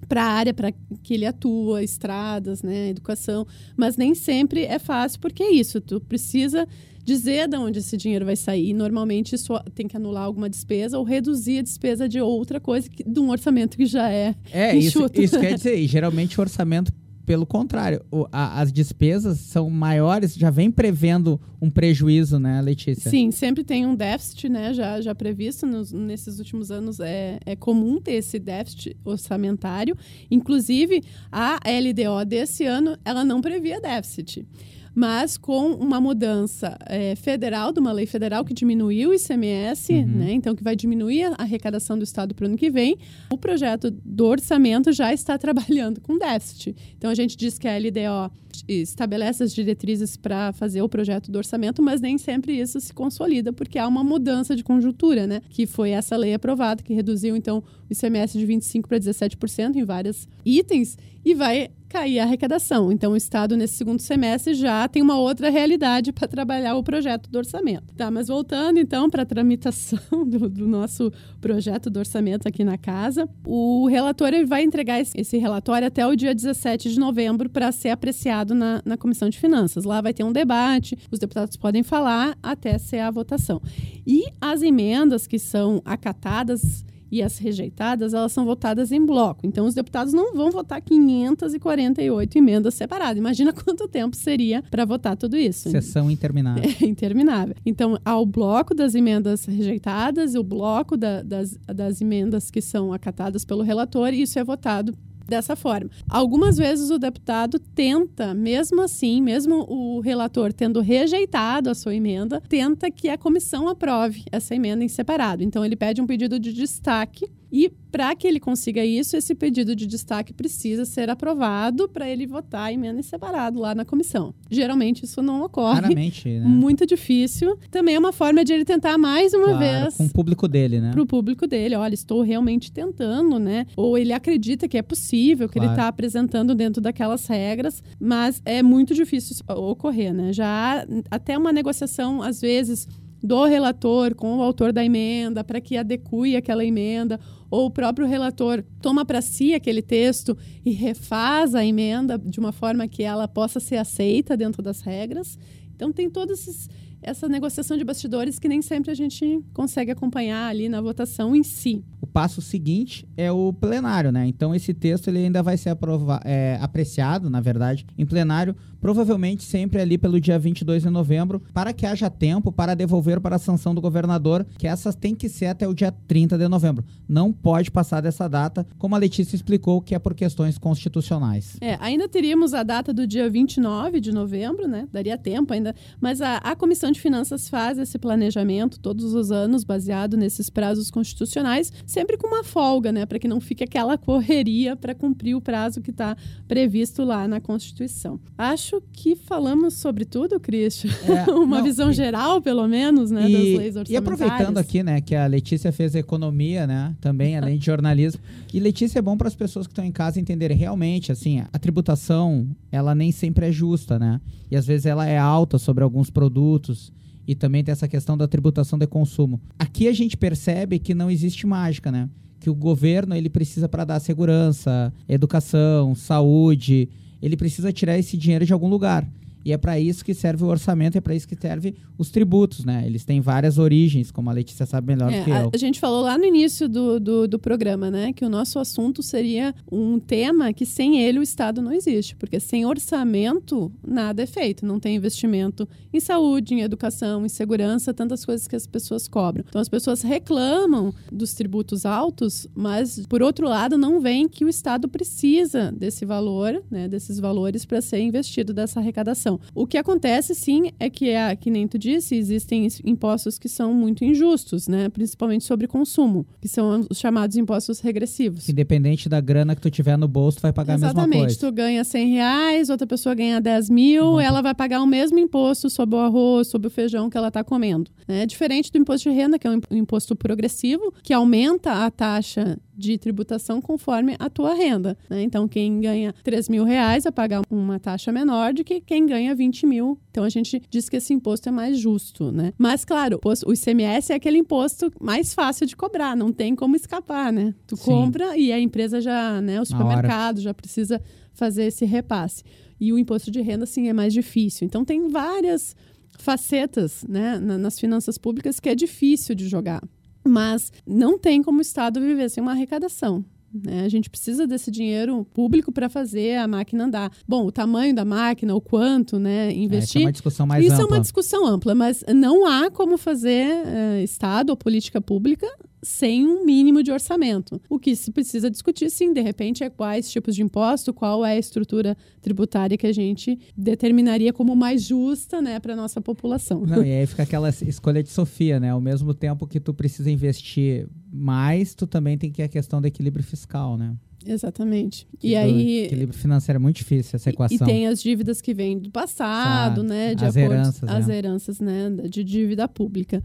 para 0.09 0.25
a 0.25 0.27
área 0.27 0.53
para 0.55 0.73
que 1.03 1.15
ele 1.15 1.27
atua, 1.27 1.83
estradas, 1.83 2.63
né, 2.63 2.91
educação, 2.91 3.47
mas 3.77 3.97
nem 3.97 4.15
sempre 4.15 4.65
é 4.65 4.79
fácil 4.79 5.21
porque 5.21 5.43
é 5.43 5.53
isso, 5.53 5.81
tu 5.81 6.01
precisa 6.01 6.67
dizer 7.05 7.49
de 7.49 7.57
onde 7.57 7.81
esse 7.81 7.97
dinheiro 7.97 8.25
vai 8.25 8.37
sair. 8.37 8.73
Normalmente 8.73 9.35
isso 9.35 9.53
tem 9.75 9.89
que 9.89 9.97
anular 9.97 10.25
alguma 10.25 10.49
despesa 10.49 10.99
ou 10.99 11.05
reduzir 11.05 11.59
a 11.59 11.63
despesa 11.63 12.09
de 12.09 12.21
outra 12.21 12.61
coisa, 12.61 12.89
que, 12.89 13.03
de 13.03 13.21
um 13.21 13.31
orçamento 13.31 13.77
que 13.77 13.87
já 13.87 14.09
é. 14.11 14.35
É, 14.53 14.77
enxuto. 14.77 15.21
isso, 15.21 15.37
isso 15.37 15.41
quer 15.41 15.55
dizer, 15.57 15.77
e 15.77 15.87
geralmente 15.87 16.39
o 16.39 16.41
orçamento 16.41 16.93
pelo 17.25 17.47
contrário, 17.47 18.05
o, 18.11 18.27
a, 18.33 18.61
as 18.61 18.73
despesas 18.73 19.39
são 19.39 19.71
maiores, 19.71 20.35
já 20.35 20.51
vem 20.51 20.71
prevendo 20.71 21.41
um 21.61 21.71
prejuízo, 21.71 22.39
né, 22.39 22.61
Letícia? 22.61 23.11
Sim, 23.11 23.31
sempre 23.31 23.63
tem 23.63 23.87
um 23.87 23.95
déficit, 23.95 24.49
né, 24.49 24.75
já, 24.75 25.01
já 25.01 25.15
previsto 25.15 25.67
nos, 25.67 25.93
nesses 25.93 26.39
últimos 26.39 26.71
anos. 26.71 26.99
É, 27.01 27.39
é 27.47 27.55
comum 27.55 28.01
ter 28.01 28.15
esse 28.15 28.39
déficit 28.39 28.97
orçamentário. 29.05 29.97
Inclusive, 30.31 31.03
a 31.31 31.59
LDO 31.65 32.25
desse 32.27 32.65
ano, 32.65 32.97
ela 33.05 33.25
não 33.25 33.41
previa 33.41 33.81
déficit. 33.81 34.47
Mas 34.95 35.37
com 35.37 35.73
uma 35.73 36.01
mudança 36.01 36.77
é, 36.87 37.15
federal, 37.17 37.73
de 37.73 37.81
uma 37.81 37.93
lei 37.93 38.07
federal 38.07 38.45
que 38.45 38.53
diminuiu 38.55 39.11
o 39.11 39.15
ICMS, 39.15 39.93
Uhum. 39.93 40.07
né? 40.07 40.33
Então, 40.33 40.55
que 40.55 40.63
vai 40.63 40.77
diminuir 40.77 41.25
a 41.25 41.35
arrecadação 41.39 41.97
do 41.99 42.05
Estado 42.05 42.35
para 42.35 42.45
o 42.45 42.49
ano 42.49 42.57
que 42.57 42.71
vem. 42.71 42.97
O 43.33 43.39
projeto 43.39 43.91
do 43.91 44.27
orçamento 44.27 44.93
já 44.93 45.13
está 45.13 45.37
trabalhando 45.39 46.01
com 46.01 46.19
déficit. 46.19 46.75
Então, 46.97 47.11
a 47.11 47.15
gente 47.15 47.37
diz 47.37 47.59
que 47.59 47.67
a 47.69 47.77
LDO 47.79 48.31
estabelece 48.69 49.43
as 49.43 49.55
diretrizes 49.55 50.17
para 50.17 50.53
fazer 50.53 50.83
o 50.83 50.89
projeto 50.89 51.31
do 51.33 51.39
orçamento, 51.39 51.83
mas 51.83 52.01
nem 52.01 52.19
sempre 52.19 52.53
isso 52.61 52.79
se 52.81 52.93
consolida, 52.93 53.53
porque 53.53 53.79
há 53.79 53.89
uma 53.89 54.05
mudança 54.05 54.55
de 54.55 54.63
conjuntura, 54.63 55.27
né? 55.27 55.41
Que 55.49 55.67
foi 55.67 55.91
essa 55.91 56.17
lei 56.17 56.35
aprovada, 56.35 56.83
que 56.83 56.93
reduziu, 56.93 57.35
então, 57.35 57.59
o 57.89 57.93
ICMS 57.93 58.39
de 58.39 58.47
25% 58.47 58.87
para 58.87 58.99
17% 58.99 59.77
em 59.77 59.85
vários 59.85 60.29
itens 60.45 60.99
e 61.25 61.35
vai 61.35 61.71
cair 61.93 62.21
a 62.21 62.23
arrecadação. 62.23 62.91
Então, 62.91 63.13
o 63.13 63.17
Estado, 63.17 63.55
nesse 63.55 63.75
segundo 63.75 64.01
semestre, 64.01 64.55
já 64.55 64.89
tem 64.89 65.03
uma 65.03 65.19
outra 65.19 65.51
realidade 65.51 66.11
para 66.11 66.27
trabalhar 66.27 66.75
o 66.75 66.83
projeto 66.83 67.31
do 67.31 67.37
orçamento. 67.37 67.95
Tá, 67.95 68.11
mas 68.11 68.29
voltando, 68.29 68.79
então, 68.79 69.11
para 69.11 69.25
a 69.25 69.27
tramitação 69.27 69.99
do, 70.27 70.49
do, 70.49 70.67
nosso 70.67 71.13
projeto 71.39 71.91
do 71.91 71.99
orçamento 71.99 72.49
aqui 72.49 72.65
na 72.65 72.79
casa, 72.79 73.29
o 73.45 73.87
relator 73.89 74.29
ele 74.29 74.47
vai 74.47 74.63
entregar 74.63 75.01
esse, 75.01 75.37
relatório 75.37 75.87
até 75.87 76.07
o 76.07 76.17
dia 76.17 76.35
17 76.35 76.91
de 76.91 76.99
novembro 76.99 77.51
para 77.51 77.71
ser 77.71 77.91
apreciado 77.91 78.55
na, 78.55 78.81
na 78.87 78.97
Comissão 78.97 79.29
de 79.29 79.39
Finanças. 79.39 79.85
Lá 79.85 80.01
vai 80.01 80.15
ter 80.15 80.25
um 80.25 80.33
debate, 80.33 80.97
os 81.11 81.19
deputados 81.19 81.59
podem 81.59 81.83
falar 81.83 82.39
até 82.43 82.79
ser 82.79 83.01
a 83.01 83.11
votação. 83.11 83.61
E 84.07 84.25
as 84.41 84.63
emendas 84.63 85.27
que 85.27 85.39
são 85.39 85.83
acatadas 85.85 86.87
e 87.13 87.23
as 87.23 87.37
rejeitadas, 87.37 88.15
elas 88.15 88.33
são 88.33 88.47
votadas 88.47 88.91
em 88.91 89.05
bloco. 89.05 89.47
Então, 89.47 89.67
os 89.67 89.75
deputados 89.75 90.15
não 90.15 90.35
vão 90.35 90.51
votar 90.51 90.81
548 90.81 92.39
emendas 92.39 92.73
separadas. 92.73 93.19
Imagina 93.19 93.53
quanto 93.55 93.87
tempo 93.87 94.17
seria 94.17 94.65
para 94.71 94.87
votar 94.87 95.15
tudo 95.15 95.37
isso. 95.37 95.71
Sessão 95.71 96.11
interminável. 96.11 96.65
É 96.65 96.85
interminável. 96.89 97.55
Então, 97.67 97.99
há 98.03 98.19
o 98.19 98.25
bloco 98.25 98.75
das 98.75 98.95
emendas 98.95 99.45
rejeitadas, 99.45 100.35
o 100.35 100.43
bloco 100.43 100.97
da, 100.97 101.23
das, 101.23 101.59
das 101.67 102.01
emendas 102.01 102.51
que 102.51 102.63
são 102.63 102.95
acatadas 102.95 103.45
pelo 103.45 103.63
relator, 103.63 104.15
e 104.15 104.23
isso 104.23 104.39
é 104.39 104.45
votado 104.45 104.97
dessa 105.33 105.57
forma. 105.57 105.91
Algumas 106.11 106.59
vezes 106.59 106.91
o 106.91 106.99
deputado 106.99 107.59
tenta, 107.59 108.35
mesmo 108.35 108.83
assim, 108.83 109.23
mesmo 109.23 109.65
o 109.67 110.01
relator 110.01 110.53
tendo 110.53 110.81
rejeitado 110.81 111.71
a 111.71 111.75
sua 111.75 111.95
emenda, 111.95 112.39
tenta 112.49 112.91
que 112.91 113.09
a 113.09 113.17
comissão 113.17 113.67
aprove 113.67 114.25
essa 114.31 114.55
emenda 114.55 114.85
em 114.85 114.89
separado. 114.89 115.43
Então 115.43 115.65
ele 115.65 115.75
pede 115.75 116.03
um 116.03 116.07
pedido 116.07 116.39
de 116.39 116.53
destaque 116.53 117.27
e 117.53 117.71
para 117.91 118.15
que 118.17 118.27
ele 118.27 118.41
consiga 118.41 118.83
isso, 118.83 119.15
esse 119.17 119.35
pedido 119.35 119.77
de 119.77 119.87
destaque 119.87 120.33
precisa 120.33 120.87
ser 120.87 121.11
aprovado 121.11 121.87
para 121.91 122.09
ele 122.09 122.27
votar 122.27 122.69
a 122.69 122.73
emenda 122.73 122.99
em 122.99 123.03
separado 123.03 123.61
lá 123.61 123.75
na 123.75 123.85
comissão. 123.85 124.35
Geralmente 124.51 125.05
isso 125.05 125.21
não 125.21 125.43
ocorre. 125.43 125.83
Raramente, 125.83 126.27
né? 126.27 126.41
Muito 126.47 126.87
difícil. 126.87 127.59
Também 127.71 127.95
é 127.95 127.99
uma 127.99 128.13
forma 128.13 128.43
de 128.45 128.55
ele 128.55 128.65
tentar 128.65 128.97
mais 128.97 129.35
uma 129.35 129.49
Claro, 129.49 129.59
vez 129.59 129.97
Com 129.99 130.07
o 130.07 130.11
público 130.11 130.49
dele, 130.49 130.81
né? 130.81 130.91
para 130.93 131.03
o 131.03 131.07
público 131.07 131.47
dele, 131.47 131.75
olha, 131.77 131.93
estou 131.93 132.23
realmente 132.23 132.73
tentando, 132.73 133.39
né? 133.39 133.67
Ou 133.77 133.99
ele 133.99 134.15
acredita 134.15 134.67
que 134.67 134.79
é 134.79 134.83
possível, 134.83 135.47
que 135.47 135.59
ele 135.59 135.67
Claro. 135.67 135.79
está 135.81 135.89
apresentando 135.89 136.55
dentro 136.55 136.81
daquelas 136.81 137.27
regras, 137.27 137.83
mas 138.01 138.41
é 138.47 138.63
muito 138.63 138.95
difícil 138.95 139.35
isso 139.35 139.45
ocorrer, 139.49 140.15
né? 140.15 140.33
Já 140.33 140.47
há 140.81 140.87
até 141.11 141.37
uma 141.37 141.53
negociação, 141.53 142.23
às 142.23 142.41
vezes, 142.41 142.89
do 143.23 143.45
relator 143.45 144.15
com 144.15 144.39
o 144.39 144.43
autor 144.43 144.73
da 144.73 144.85
emenda 144.85 145.45
para 145.45 145.61
que 145.61 145.77
adeque 145.77 146.37
aquela 146.37 146.65
emenda, 146.65 147.21
ou 147.51 147.67
o 147.67 147.71
próprio 147.71 148.07
relator 148.07 148.65
toma 148.81 149.05
para 149.05 149.21
si 149.21 149.55
aquele 149.55 149.83
texto 149.83 150.37
e 150.65 150.73
refaz 150.73 151.55
a 151.55 151.65
emenda 151.65 152.19
de 152.19 152.41
uma 152.41 152.51
forma 152.51 152.89
que 152.89 153.03
ela 153.03 153.29
possa 153.29 153.61
ser 153.61 153.77
aceita 153.77 154.37
dentro 154.37 154.63
das 154.63 154.81
regras. 154.81 155.39
Então 155.75 155.93
tem 155.93 156.09
todos 156.09 156.41
esses 156.41 156.69
essa 157.03 157.29
negociação 157.29 157.77
de 157.77 157.85
bastidores 157.85 158.39
que 158.39 158.49
nem 158.49 158.63
sempre 158.63 158.91
a 158.91 158.95
gente 158.95 159.43
consegue 159.53 159.91
acompanhar 159.91 160.49
ali 160.49 160.69
na 160.69 160.81
votação 160.81 161.35
em 161.35 161.43
si. 161.43 161.85
O 162.01 162.07
passo 162.07 162.41
seguinte 162.41 163.07
é 163.17 163.31
o 163.31 163.53
plenário, 163.53 164.13
né? 164.13 164.27
Então 164.27 164.55
esse 164.55 164.73
texto 164.73 165.09
ele 165.09 165.19
ainda 165.19 165.43
vai 165.43 165.57
ser 165.57 165.71
aprova 165.71 166.21
é, 166.25 166.59
apreciado, 166.61 167.29
na 167.29 167.41
verdade, 167.41 167.87
em 167.99 168.07
plenário, 168.07 168.55
provavelmente 168.81 169.45
sempre 169.45 169.81
ali 169.81 169.97
pelo 169.97 170.21
dia 170.21 170.39
22 170.39 170.83
de 170.83 170.91
novembro, 170.91 171.43
para 171.53 171.73
que 171.73 171.87
haja 171.87 172.11
tempo 172.11 172.53
para 172.53 172.75
devolver 172.75 173.21
para 173.21 173.37
a 173.37 173.39
sanção 173.39 173.75
do 173.75 173.81
governador, 173.81 174.47
que 174.59 174.67
essas 174.67 174.95
tem 174.95 175.15
que 175.15 175.29
ser 175.29 175.47
até 175.47 175.67
o 175.67 175.75
dia 175.75 175.93
30 175.93 176.39
de 176.39 176.49
novembro. 176.49 176.85
Não 177.09 177.33
pode 177.33 177.71
passar 177.71 178.01
dessa 178.01 178.29
data, 178.29 178.67
como 178.79 178.95
a 178.95 178.99
Letícia 178.99 179.37
explicou, 179.37 179.81
que 179.81 179.95
é 179.95 179.99
por 179.99 180.15
questões 180.15 180.59
constitucionais. 180.59 181.57
É, 181.61 181.77
ainda 181.81 182.09
teríamos 182.09 182.55
a 182.55 182.63
data 182.63 182.93
do 182.93 183.07
dia 183.07 183.29
29 183.29 184.01
de 184.01 184.13
novembro, 184.13 184.69
né? 184.69 184.89
Daria 184.93 185.17
tempo 185.17 185.53
ainda. 185.53 185.75
Mas 186.01 186.21
a, 186.21 186.39
a 186.39 186.55
Comissão 186.57 186.92
de 186.93 187.01
Finanças 187.01 187.49
faz 187.49 187.79
esse 187.79 187.99
planejamento 187.99 188.79
todos 188.79 189.15
os 189.15 189.33
anos, 189.33 189.65
baseado 189.65 190.17
nesses 190.17 190.49
prazos 190.51 190.91
constitucionais, 190.91 191.73
sempre 191.87 192.17
com 192.17 192.27
uma 192.29 192.45
folga, 192.45 192.93
né? 192.93 193.05
Para 193.07 193.19
que 193.19 193.27
não 193.27 193.41
fique 193.41 193.65
aquela 193.65 193.97
correria 193.99 194.77
para 194.77 194.95
cumprir 194.95 195.35
o 195.35 195.41
prazo 195.41 195.81
que 195.81 195.91
está 195.91 196.17
previsto 196.47 197.03
lá 197.05 197.27
na 197.27 197.41
Constituição. 197.41 198.21
Acho 198.37 198.83
que 198.93 199.17
falamos 199.17 199.75
sobre 199.75 200.05
tudo, 200.05 200.39
Christian. 200.39 200.91
É, 201.09 201.31
uma 201.33 201.59
não, 201.59 201.65
visão 201.65 201.91
e- 201.91 201.95
geral, 201.95 202.41
pelo 202.41 202.67
menos, 202.69 203.11
né? 203.11 203.23
das 203.23 203.31
E, 203.31 203.35
leis 203.57 203.77
orçamentárias. 203.77 203.91
e 203.91 203.97
aproveitando 203.97 204.59
aqui, 204.59 204.83
né, 204.83 205.01
que 205.01 205.15
a 205.15 205.27
Letícia 205.27 205.73
fez 205.73 205.95
economia, 205.95 206.67
né, 206.67 206.95
também, 207.01 207.37
além 207.37 207.59
de 207.59 207.67
jornalismo. 207.67 208.21
E 208.53 208.61
Letícia 208.61 208.99
é 208.99 209.03
bom 209.03 209.17
para 209.17 209.29
as 209.29 209.35
pessoas 209.35 209.67
que 209.67 209.73
estão 209.73 209.85
em 209.85 209.91
casa 209.91 210.21
entenderem 210.21 210.57
realmente, 210.57 211.11
assim, 211.11 211.43
a 211.53 211.59
tributação, 211.59 212.47
ela 212.71 212.95
nem 212.95 213.11
sempre 213.11 213.47
é 213.47 213.53
justa, 213.53 213.99
né? 213.99 214.21
E 214.51 214.57
às 214.57 214.67
vezes 214.67 214.85
ela 214.85 215.07
é 215.07 215.17
alta 215.17 215.59
sobre 215.59 215.83
alguns 215.83 216.11
produtos. 216.11 216.93
E 217.27 217.35
também 217.35 217.65
tem 217.65 217.73
essa 217.73 217.89
questão 217.89 218.17
da 218.17 218.29
tributação 218.29 218.79
de 218.79 218.87
consumo. 218.87 219.41
Aqui 219.59 219.89
a 219.89 219.93
gente 219.93 220.17
percebe 220.17 220.79
que 220.79 220.93
não 220.93 221.11
existe 221.11 221.47
mágica, 221.47 221.91
né? 221.91 222.11
Que 222.41 222.51
o 222.51 222.55
governo 222.55 223.15
ele 223.15 223.31
precisa 223.31 223.69
para 223.69 223.85
dar 223.85 224.01
segurança, 224.01 224.93
educação, 225.09 225.95
saúde, 225.95 226.91
ele 227.23 227.37
precisa 227.37 227.73
tirar 227.73 227.97
esse 227.97 228.17
dinheiro 228.17 228.45
de 228.45 228.53
algum 228.53 228.69
lugar. 228.69 229.09
E 229.45 229.53
é 229.53 229.57
para 229.59 229.79
isso 229.79 230.05
que 230.05 230.15
serve 230.15 230.45
o 230.45 230.47
orçamento, 230.49 230.97
é 230.97 231.01
para 231.01 231.15
isso 231.15 231.27
que 231.27 231.37
serve 231.37 231.75
os 231.99 232.11
tributos, 232.11 232.65
né? 232.65 232.83
Eles 232.87 233.05
têm 233.05 233.21
várias 233.21 233.59
origens, 233.59 234.11
como 234.11 234.31
a 234.31 234.33
Letícia 234.33 234.67
sabe 234.67 234.89
melhor 234.89 235.13
É, 235.13 235.19
do 235.21 235.25
que 235.25 235.31
a, 235.33 235.43
eu. 235.43 235.51
a 235.55 235.57
gente 235.57 235.79
falou 235.81 236.03
lá 236.03 236.17
no 236.19 236.25
início 236.25 236.69
do, 236.69 236.99
do, 236.99 237.29
do 237.29 237.39
programa, 237.39 237.91
né? 237.91 238.13
Que 238.13 238.25
o 238.25 238.29
nosso 238.29 238.59
assunto 238.59 239.03
seria 239.03 239.55
um 239.71 239.99
tema 239.99 240.53
que 240.53 240.65
sem 240.67 241.01
ele 241.01 241.19
o 241.19 241.23
Estado 241.23 241.61
não 241.63 241.73
existe. 241.73 242.17
Porque 242.17 242.39
sem 242.41 242.65
orçamento, 242.67 243.73
nada 243.87 244.23
é 244.23 244.27
feito. 244.27 244.65
Não 244.67 244.79
tem 244.79 244.97
investimento 244.97 245.69
em 245.93 246.01
saúde, 246.01 246.55
em 246.55 246.61
educação, 246.61 247.25
em 247.25 247.29
segurança, 247.29 247.93
tantas 247.95 248.25
coisas 248.25 248.47
que 248.47 248.57
as 248.57 248.67
pessoas 248.67 249.09
cobram. 249.09 249.45
Então 249.49 249.61
as 249.61 249.69
pessoas 249.69 250.03
reclamam 250.03 250.95
dos 251.11 251.35
tributos 251.35 251.85
altos, 251.85 252.47
mas 252.55 253.05
por 253.07 253.23
outro 253.23 253.49
lado 253.49 253.77
não 253.79 254.01
veem 254.01 254.29
que 254.29 254.45
o 254.45 254.49
Estado 254.49 254.89
precisa 254.89 255.73
desse 255.73 256.05
valor, 256.05 256.63
né? 256.71 256.89
Desses 256.89 257.19
valores 257.19 257.65
para 257.65 257.81
ser 257.81 258.01
investido 258.01 258.53
dessa 258.53 258.81
arrecadação. 258.81 259.32
O 259.55 259.67
que 259.67 259.77
acontece, 259.77 260.35
sim, 260.35 260.71
é 260.79 260.89
que, 260.91 261.09
é, 261.11 261.35
que 261.37 261.51
nem 261.51 261.67
tu 261.69 261.79
disse, 261.79 262.15
existem 262.17 262.67
is- 262.67 262.81
impostos 262.85 263.39
que 263.39 263.49
são 263.49 263.73
muito 263.75 264.05
injustos, 264.05 264.69
né? 264.69 264.89
Principalmente 264.89 265.45
sobre 265.45 265.67
consumo, 265.67 266.27
que 266.41 266.49
são 266.49 266.87
os 266.91 266.99
chamados 266.99 267.37
impostos 267.37 267.81
regressivos. 267.81 268.49
Independente 268.49 269.09
da 269.09 269.21
grana 269.21 269.55
que 269.55 269.61
tu 269.61 269.71
tiver 269.71 269.97
no 269.97 270.09
bolso, 270.09 270.39
tu 270.39 270.43
vai 270.43 270.53
pagar 270.53 270.75
a 270.75 270.79
mesma 270.79 270.89
Exatamente. 270.91 271.21
coisa. 271.21 271.39
Tu 271.41 271.53
ganha 271.53 271.85
100 271.85 272.09
reais, 272.13 272.71
outra 272.71 272.87
pessoa 272.87 273.15
ganha 273.15 273.41
10 273.41 273.69
mil, 273.71 274.05
Não. 274.13 274.21
ela 274.21 274.43
vai 274.43 274.55
pagar 274.55 274.81
o 274.83 274.87
mesmo 274.87 275.19
imposto 275.19 275.69
sobre 275.71 275.97
o 275.97 275.99
arroz, 275.99 276.49
sobre 276.49 276.67
o 276.69 276.71
feijão 276.71 277.09
que 277.11 277.17
ela 277.17 277.29
está 277.29 277.45
comendo. 277.45 277.91
É 278.09 278.27
diferente 278.27 278.71
do 278.73 278.79
imposto 278.79 279.09
de 279.11 279.15
renda, 279.15 279.39
que 279.39 279.47
é 279.47 279.51
um 279.51 279.61
um 279.71 279.77
imposto 279.77 280.17
progressivo, 280.17 280.93
que 281.03 281.13
aumenta 281.13 281.85
a 281.85 281.91
taxa 281.91 282.59
de 282.75 282.99
tributação 282.99 283.61
conforme 283.61 284.17
a 284.19 284.29
tua 284.29 284.55
renda. 284.55 284.97
né? 285.09 285.23
Então, 285.23 285.47
quem 285.47 285.81
ganha 285.81 286.13
3 286.25 286.49
mil 286.49 286.65
reais 286.65 287.05
vai 287.05 287.13
pagar 287.13 287.43
uma 287.51 287.79
taxa 287.79 288.11
menor 288.11 288.53
do 288.55 288.65
que 288.65 288.81
quem 288.81 289.07
ganha 289.07 289.22
20 289.35 289.67
mil. 289.67 289.99
Então, 290.11 290.25
a 290.25 290.29
gente 290.29 290.61
diz 290.71 290.89
que 290.89 290.97
esse 290.97 291.13
imposto 291.15 291.49
é 291.49 291.53
mais 291.53 291.79
justo, 291.79 292.31
né? 292.33 292.53
Mas, 292.59 292.85
claro, 292.85 293.21
o 293.25 293.53
ICMS 293.53 294.13
é 294.13 294.17
aquele 294.17 294.39
imposto 294.39 294.93
mais 295.01 295.33
fácil 295.35 295.67
de 295.67 295.77
cobrar, 295.77 296.17
não 296.17 296.33
tem 296.33 296.55
como 296.55 296.75
escapar, 296.77 297.33
né? 297.33 297.55
Tu 297.67 297.77
Sim. 297.77 297.85
compra 297.85 298.37
e 298.37 298.53
a 298.53 298.59
empresa 298.61 299.01
já, 299.01 299.41
né, 299.41 299.61
o 299.61 299.65
supermercado 299.65 300.41
já 300.41 300.53
precisa 300.53 301.01
fazer 301.33 301.65
esse 301.65 301.85
repasse. 301.85 302.43
E 302.81 302.93
o 302.93 302.99
imposto 302.99 303.31
de 303.31 303.41
renda, 303.41 303.65
sim, 303.65 303.89
é 303.89 303.93
mais 303.93 304.13
difícil. 304.13 304.67
Então, 304.67 304.85
tem 304.85 305.09
várias 305.09 305.75
facetas 306.19 307.05
né, 307.09 307.39
na- 307.39 307.59
nas 307.59 307.79
finanças 307.79 308.17
públicas 308.19 308.61
que 308.61 308.69
é 308.69 308.75
difícil 308.75 309.35
de 309.35 309.49
jogar. 309.49 309.83
Mas 310.25 310.73
não 310.87 311.19
tem 311.19 311.43
como 311.43 311.59
o 311.59 311.63
Estado 311.63 312.01
viver 312.01 312.29
sem 312.31 312.43
uma 312.43 312.53
arrecadação. 312.53 313.25
Né? 313.53 313.85
A 313.85 313.89
gente 313.89 314.09
precisa 314.09 314.47
desse 314.47 314.71
dinheiro 314.71 315.25
público 315.33 315.73
para 315.73 315.89
fazer 315.89 316.37
a 316.37 316.49
máquina 316.49 316.85
andar. 316.85 317.11
Bom, 317.27 317.47
o 317.47 317.53
tamanho 317.53 317.95
da 317.95 318.05
máquina, 318.05 318.55
o 318.55 318.61
quanto 318.61 319.19
né, 319.19 319.49
Essa 319.49 319.57
é 319.57 319.59
investir, 319.59 320.03
uma 320.03 320.13
discussão 320.13 320.47
mais 320.47 320.65
isso 320.65 320.75
ampla. 320.75 320.85
é 320.85 320.89
uma 320.89 321.01
discussão 321.01 321.47
ampla, 321.47 321.75
mas 321.75 322.05
não 322.15 322.47
há 322.47 322.71
como 322.71 322.97
fazer 322.97 323.47
eh, 323.67 324.03
Estado 324.03 324.51
ou 324.51 324.57
política 324.57 325.01
pública 325.01 325.47
sem 325.83 326.25
um 326.25 326.45
mínimo 326.45 326.83
de 326.83 326.93
orçamento. 326.93 327.61
O 327.69 327.79
que 327.79 327.97
se 327.97 328.13
precisa 328.13 328.49
discutir, 328.49 328.89
sim, 328.89 329.13
de 329.13 329.21
repente, 329.21 329.65
é 329.65 329.71
quais 329.71 330.11
tipos 330.11 330.35
de 330.35 330.43
imposto, 330.43 330.95
qual 330.95 331.25
é 331.25 331.33
a 331.33 331.39
estrutura 331.39 331.97
tributária 332.21 332.79
que 332.79 332.87
a 332.87 332.93
gente 332.93 333.39
determinaria 333.57 334.33
como 334.33 334.55
mais 334.55 334.83
justa 334.83 335.43
né, 335.43 335.59
para 335.59 335.73
a 335.73 335.77
nossa 335.77 336.01
população. 336.01 336.65
Não, 336.65 336.85
e 336.85 336.93
aí 336.93 337.07
fica 337.07 337.25
aquela 337.25 337.49
escolha 337.49 338.03
de 338.03 338.11
Sofia, 338.11 338.61
né? 338.61 338.71
Ao 338.71 338.81
mesmo 338.81 339.13
tempo 339.13 339.47
que 339.47 339.59
tu 339.59 339.75
precisa 339.75 340.11
investir 340.11 340.89
mais, 341.13 341.75
tu 341.75 341.87
também 341.87 342.17
tem 342.17 342.31
que 342.31 342.41
ir 342.43 342.45
a 342.45 342.49
questão 342.49 342.81
do 342.81 342.87
equilíbrio 342.87 343.25
fiscal, 343.25 343.77
né? 343.77 343.97
Exatamente. 344.25 345.07
E 345.23 345.31
do 345.31 345.37
aí. 345.37 345.85
Equilíbrio 345.85 346.19
financeiro 346.19 346.57
é 346.57 346.61
muito 346.61 346.77
difícil 346.77 347.17
essa 347.17 347.31
equação. 347.31 347.67
E 347.67 347.71
tem 347.71 347.87
as 347.87 348.01
dívidas 348.01 348.41
que 348.41 348.55
vêm 348.55 348.79
do 348.79 348.91
passado, 348.91 349.83
né? 349.83 350.15
De 350.15 350.25
As 350.25 350.37
acordo, 350.37 350.55
heranças, 350.55 350.89
As 350.89 351.07
né? 351.07 351.19
heranças, 351.19 351.61
né? 351.61 351.91
De 352.09 352.23
dívida 352.23 352.69
pública. 352.69 353.23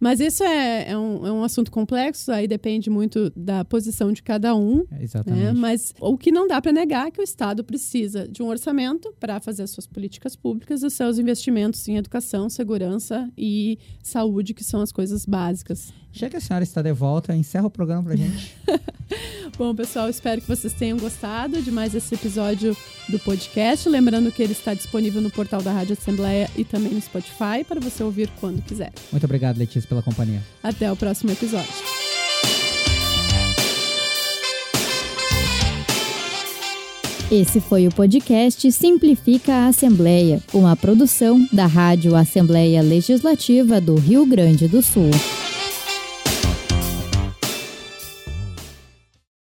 Mas 0.00 0.18
isso 0.18 0.42
é, 0.42 0.90
é, 0.90 0.98
um, 0.98 1.26
é 1.26 1.32
um 1.32 1.44
assunto 1.44 1.70
complexo, 1.70 2.32
aí 2.32 2.48
depende 2.48 2.88
muito 2.88 3.30
da 3.36 3.64
posição 3.64 4.10
de 4.12 4.22
cada 4.22 4.56
um. 4.56 4.84
É, 4.90 4.94
Né? 4.94 5.02
Exatamente. 5.02 5.58
Mas 5.58 5.94
o 6.00 6.16
que 6.16 6.32
não 6.32 6.48
dá 6.48 6.60
para 6.60 6.72
negar 6.72 7.08
é 7.08 7.10
que 7.10 7.20
o 7.20 7.22
Estado 7.22 7.62
precisa 7.62 8.26
de 8.26 8.42
um 8.42 8.48
orçamento 8.48 9.14
para 9.20 9.38
fazer 9.40 9.62
as 9.62 9.70
suas 9.70 9.86
políticas 9.86 10.34
públicas, 10.34 10.82
os 10.82 10.94
seus 10.94 11.18
investimentos 11.18 11.86
em 11.86 11.96
educação, 11.96 12.48
segurança 12.48 13.30
e 13.36 13.78
saúde, 14.02 14.54
que 14.54 14.64
são 14.64 14.80
as 14.80 14.90
coisas 14.90 15.26
básicas. 15.26 15.92
Já 16.12 16.28
que 16.28 16.36
a 16.36 16.40
senhora 16.40 16.64
está 16.64 16.82
de 16.82 16.92
volta, 16.92 17.36
encerra 17.36 17.66
o 17.66 17.70
programa 17.70 18.02
pra 18.04 18.16
gente. 18.16 18.56
Bom, 19.56 19.74
pessoal, 19.74 20.08
espero 20.08 20.40
que 20.40 20.48
vocês 20.48 20.72
tenham 20.72 20.98
gostado 20.98 21.60
de 21.62 21.70
mais 21.70 21.94
esse 21.94 22.14
episódio 22.14 22.76
do 23.08 23.18
podcast. 23.18 23.88
Lembrando 23.88 24.32
que 24.32 24.42
ele 24.42 24.52
está 24.52 24.74
disponível 24.74 25.20
no 25.20 25.30
portal 25.30 25.62
da 25.62 25.72
Rádio 25.72 25.92
Assembleia 25.92 26.48
e 26.56 26.64
também 26.64 26.92
no 26.92 27.00
Spotify 27.00 27.64
para 27.66 27.80
você 27.80 28.02
ouvir 28.02 28.30
quando 28.40 28.62
quiser. 28.62 28.92
Muito 29.12 29.24
obrigado, 29.24 29.58
Letícia, 29.58 29.86
pela 29.90 30.02
companhia. 30.02 30.40
Até 30.62 30.90
o 30.90 30.96
próximo 30.96 31.32
episódio. 31.32 31.68
Esse 37.30 37.60
foi 37.60 37.86
o 37.86 37.94
podcast 37.94 38.72
Simplifica 38.72 39.52
a 39.52 39.66
Assembleia, 39.68 40.42
uma 40.52 40.74
produção 40.74 41.46
da 41.52 41.66
Rádio 41.66 42.16
Assembleia 42.16 42.82
Legislativa 42.82 43.80
do 43.80 43.94
Rio 43.94 44.26
Grande 44.26 44.66
do 44.66 44.82
Sul. 44.82 45.10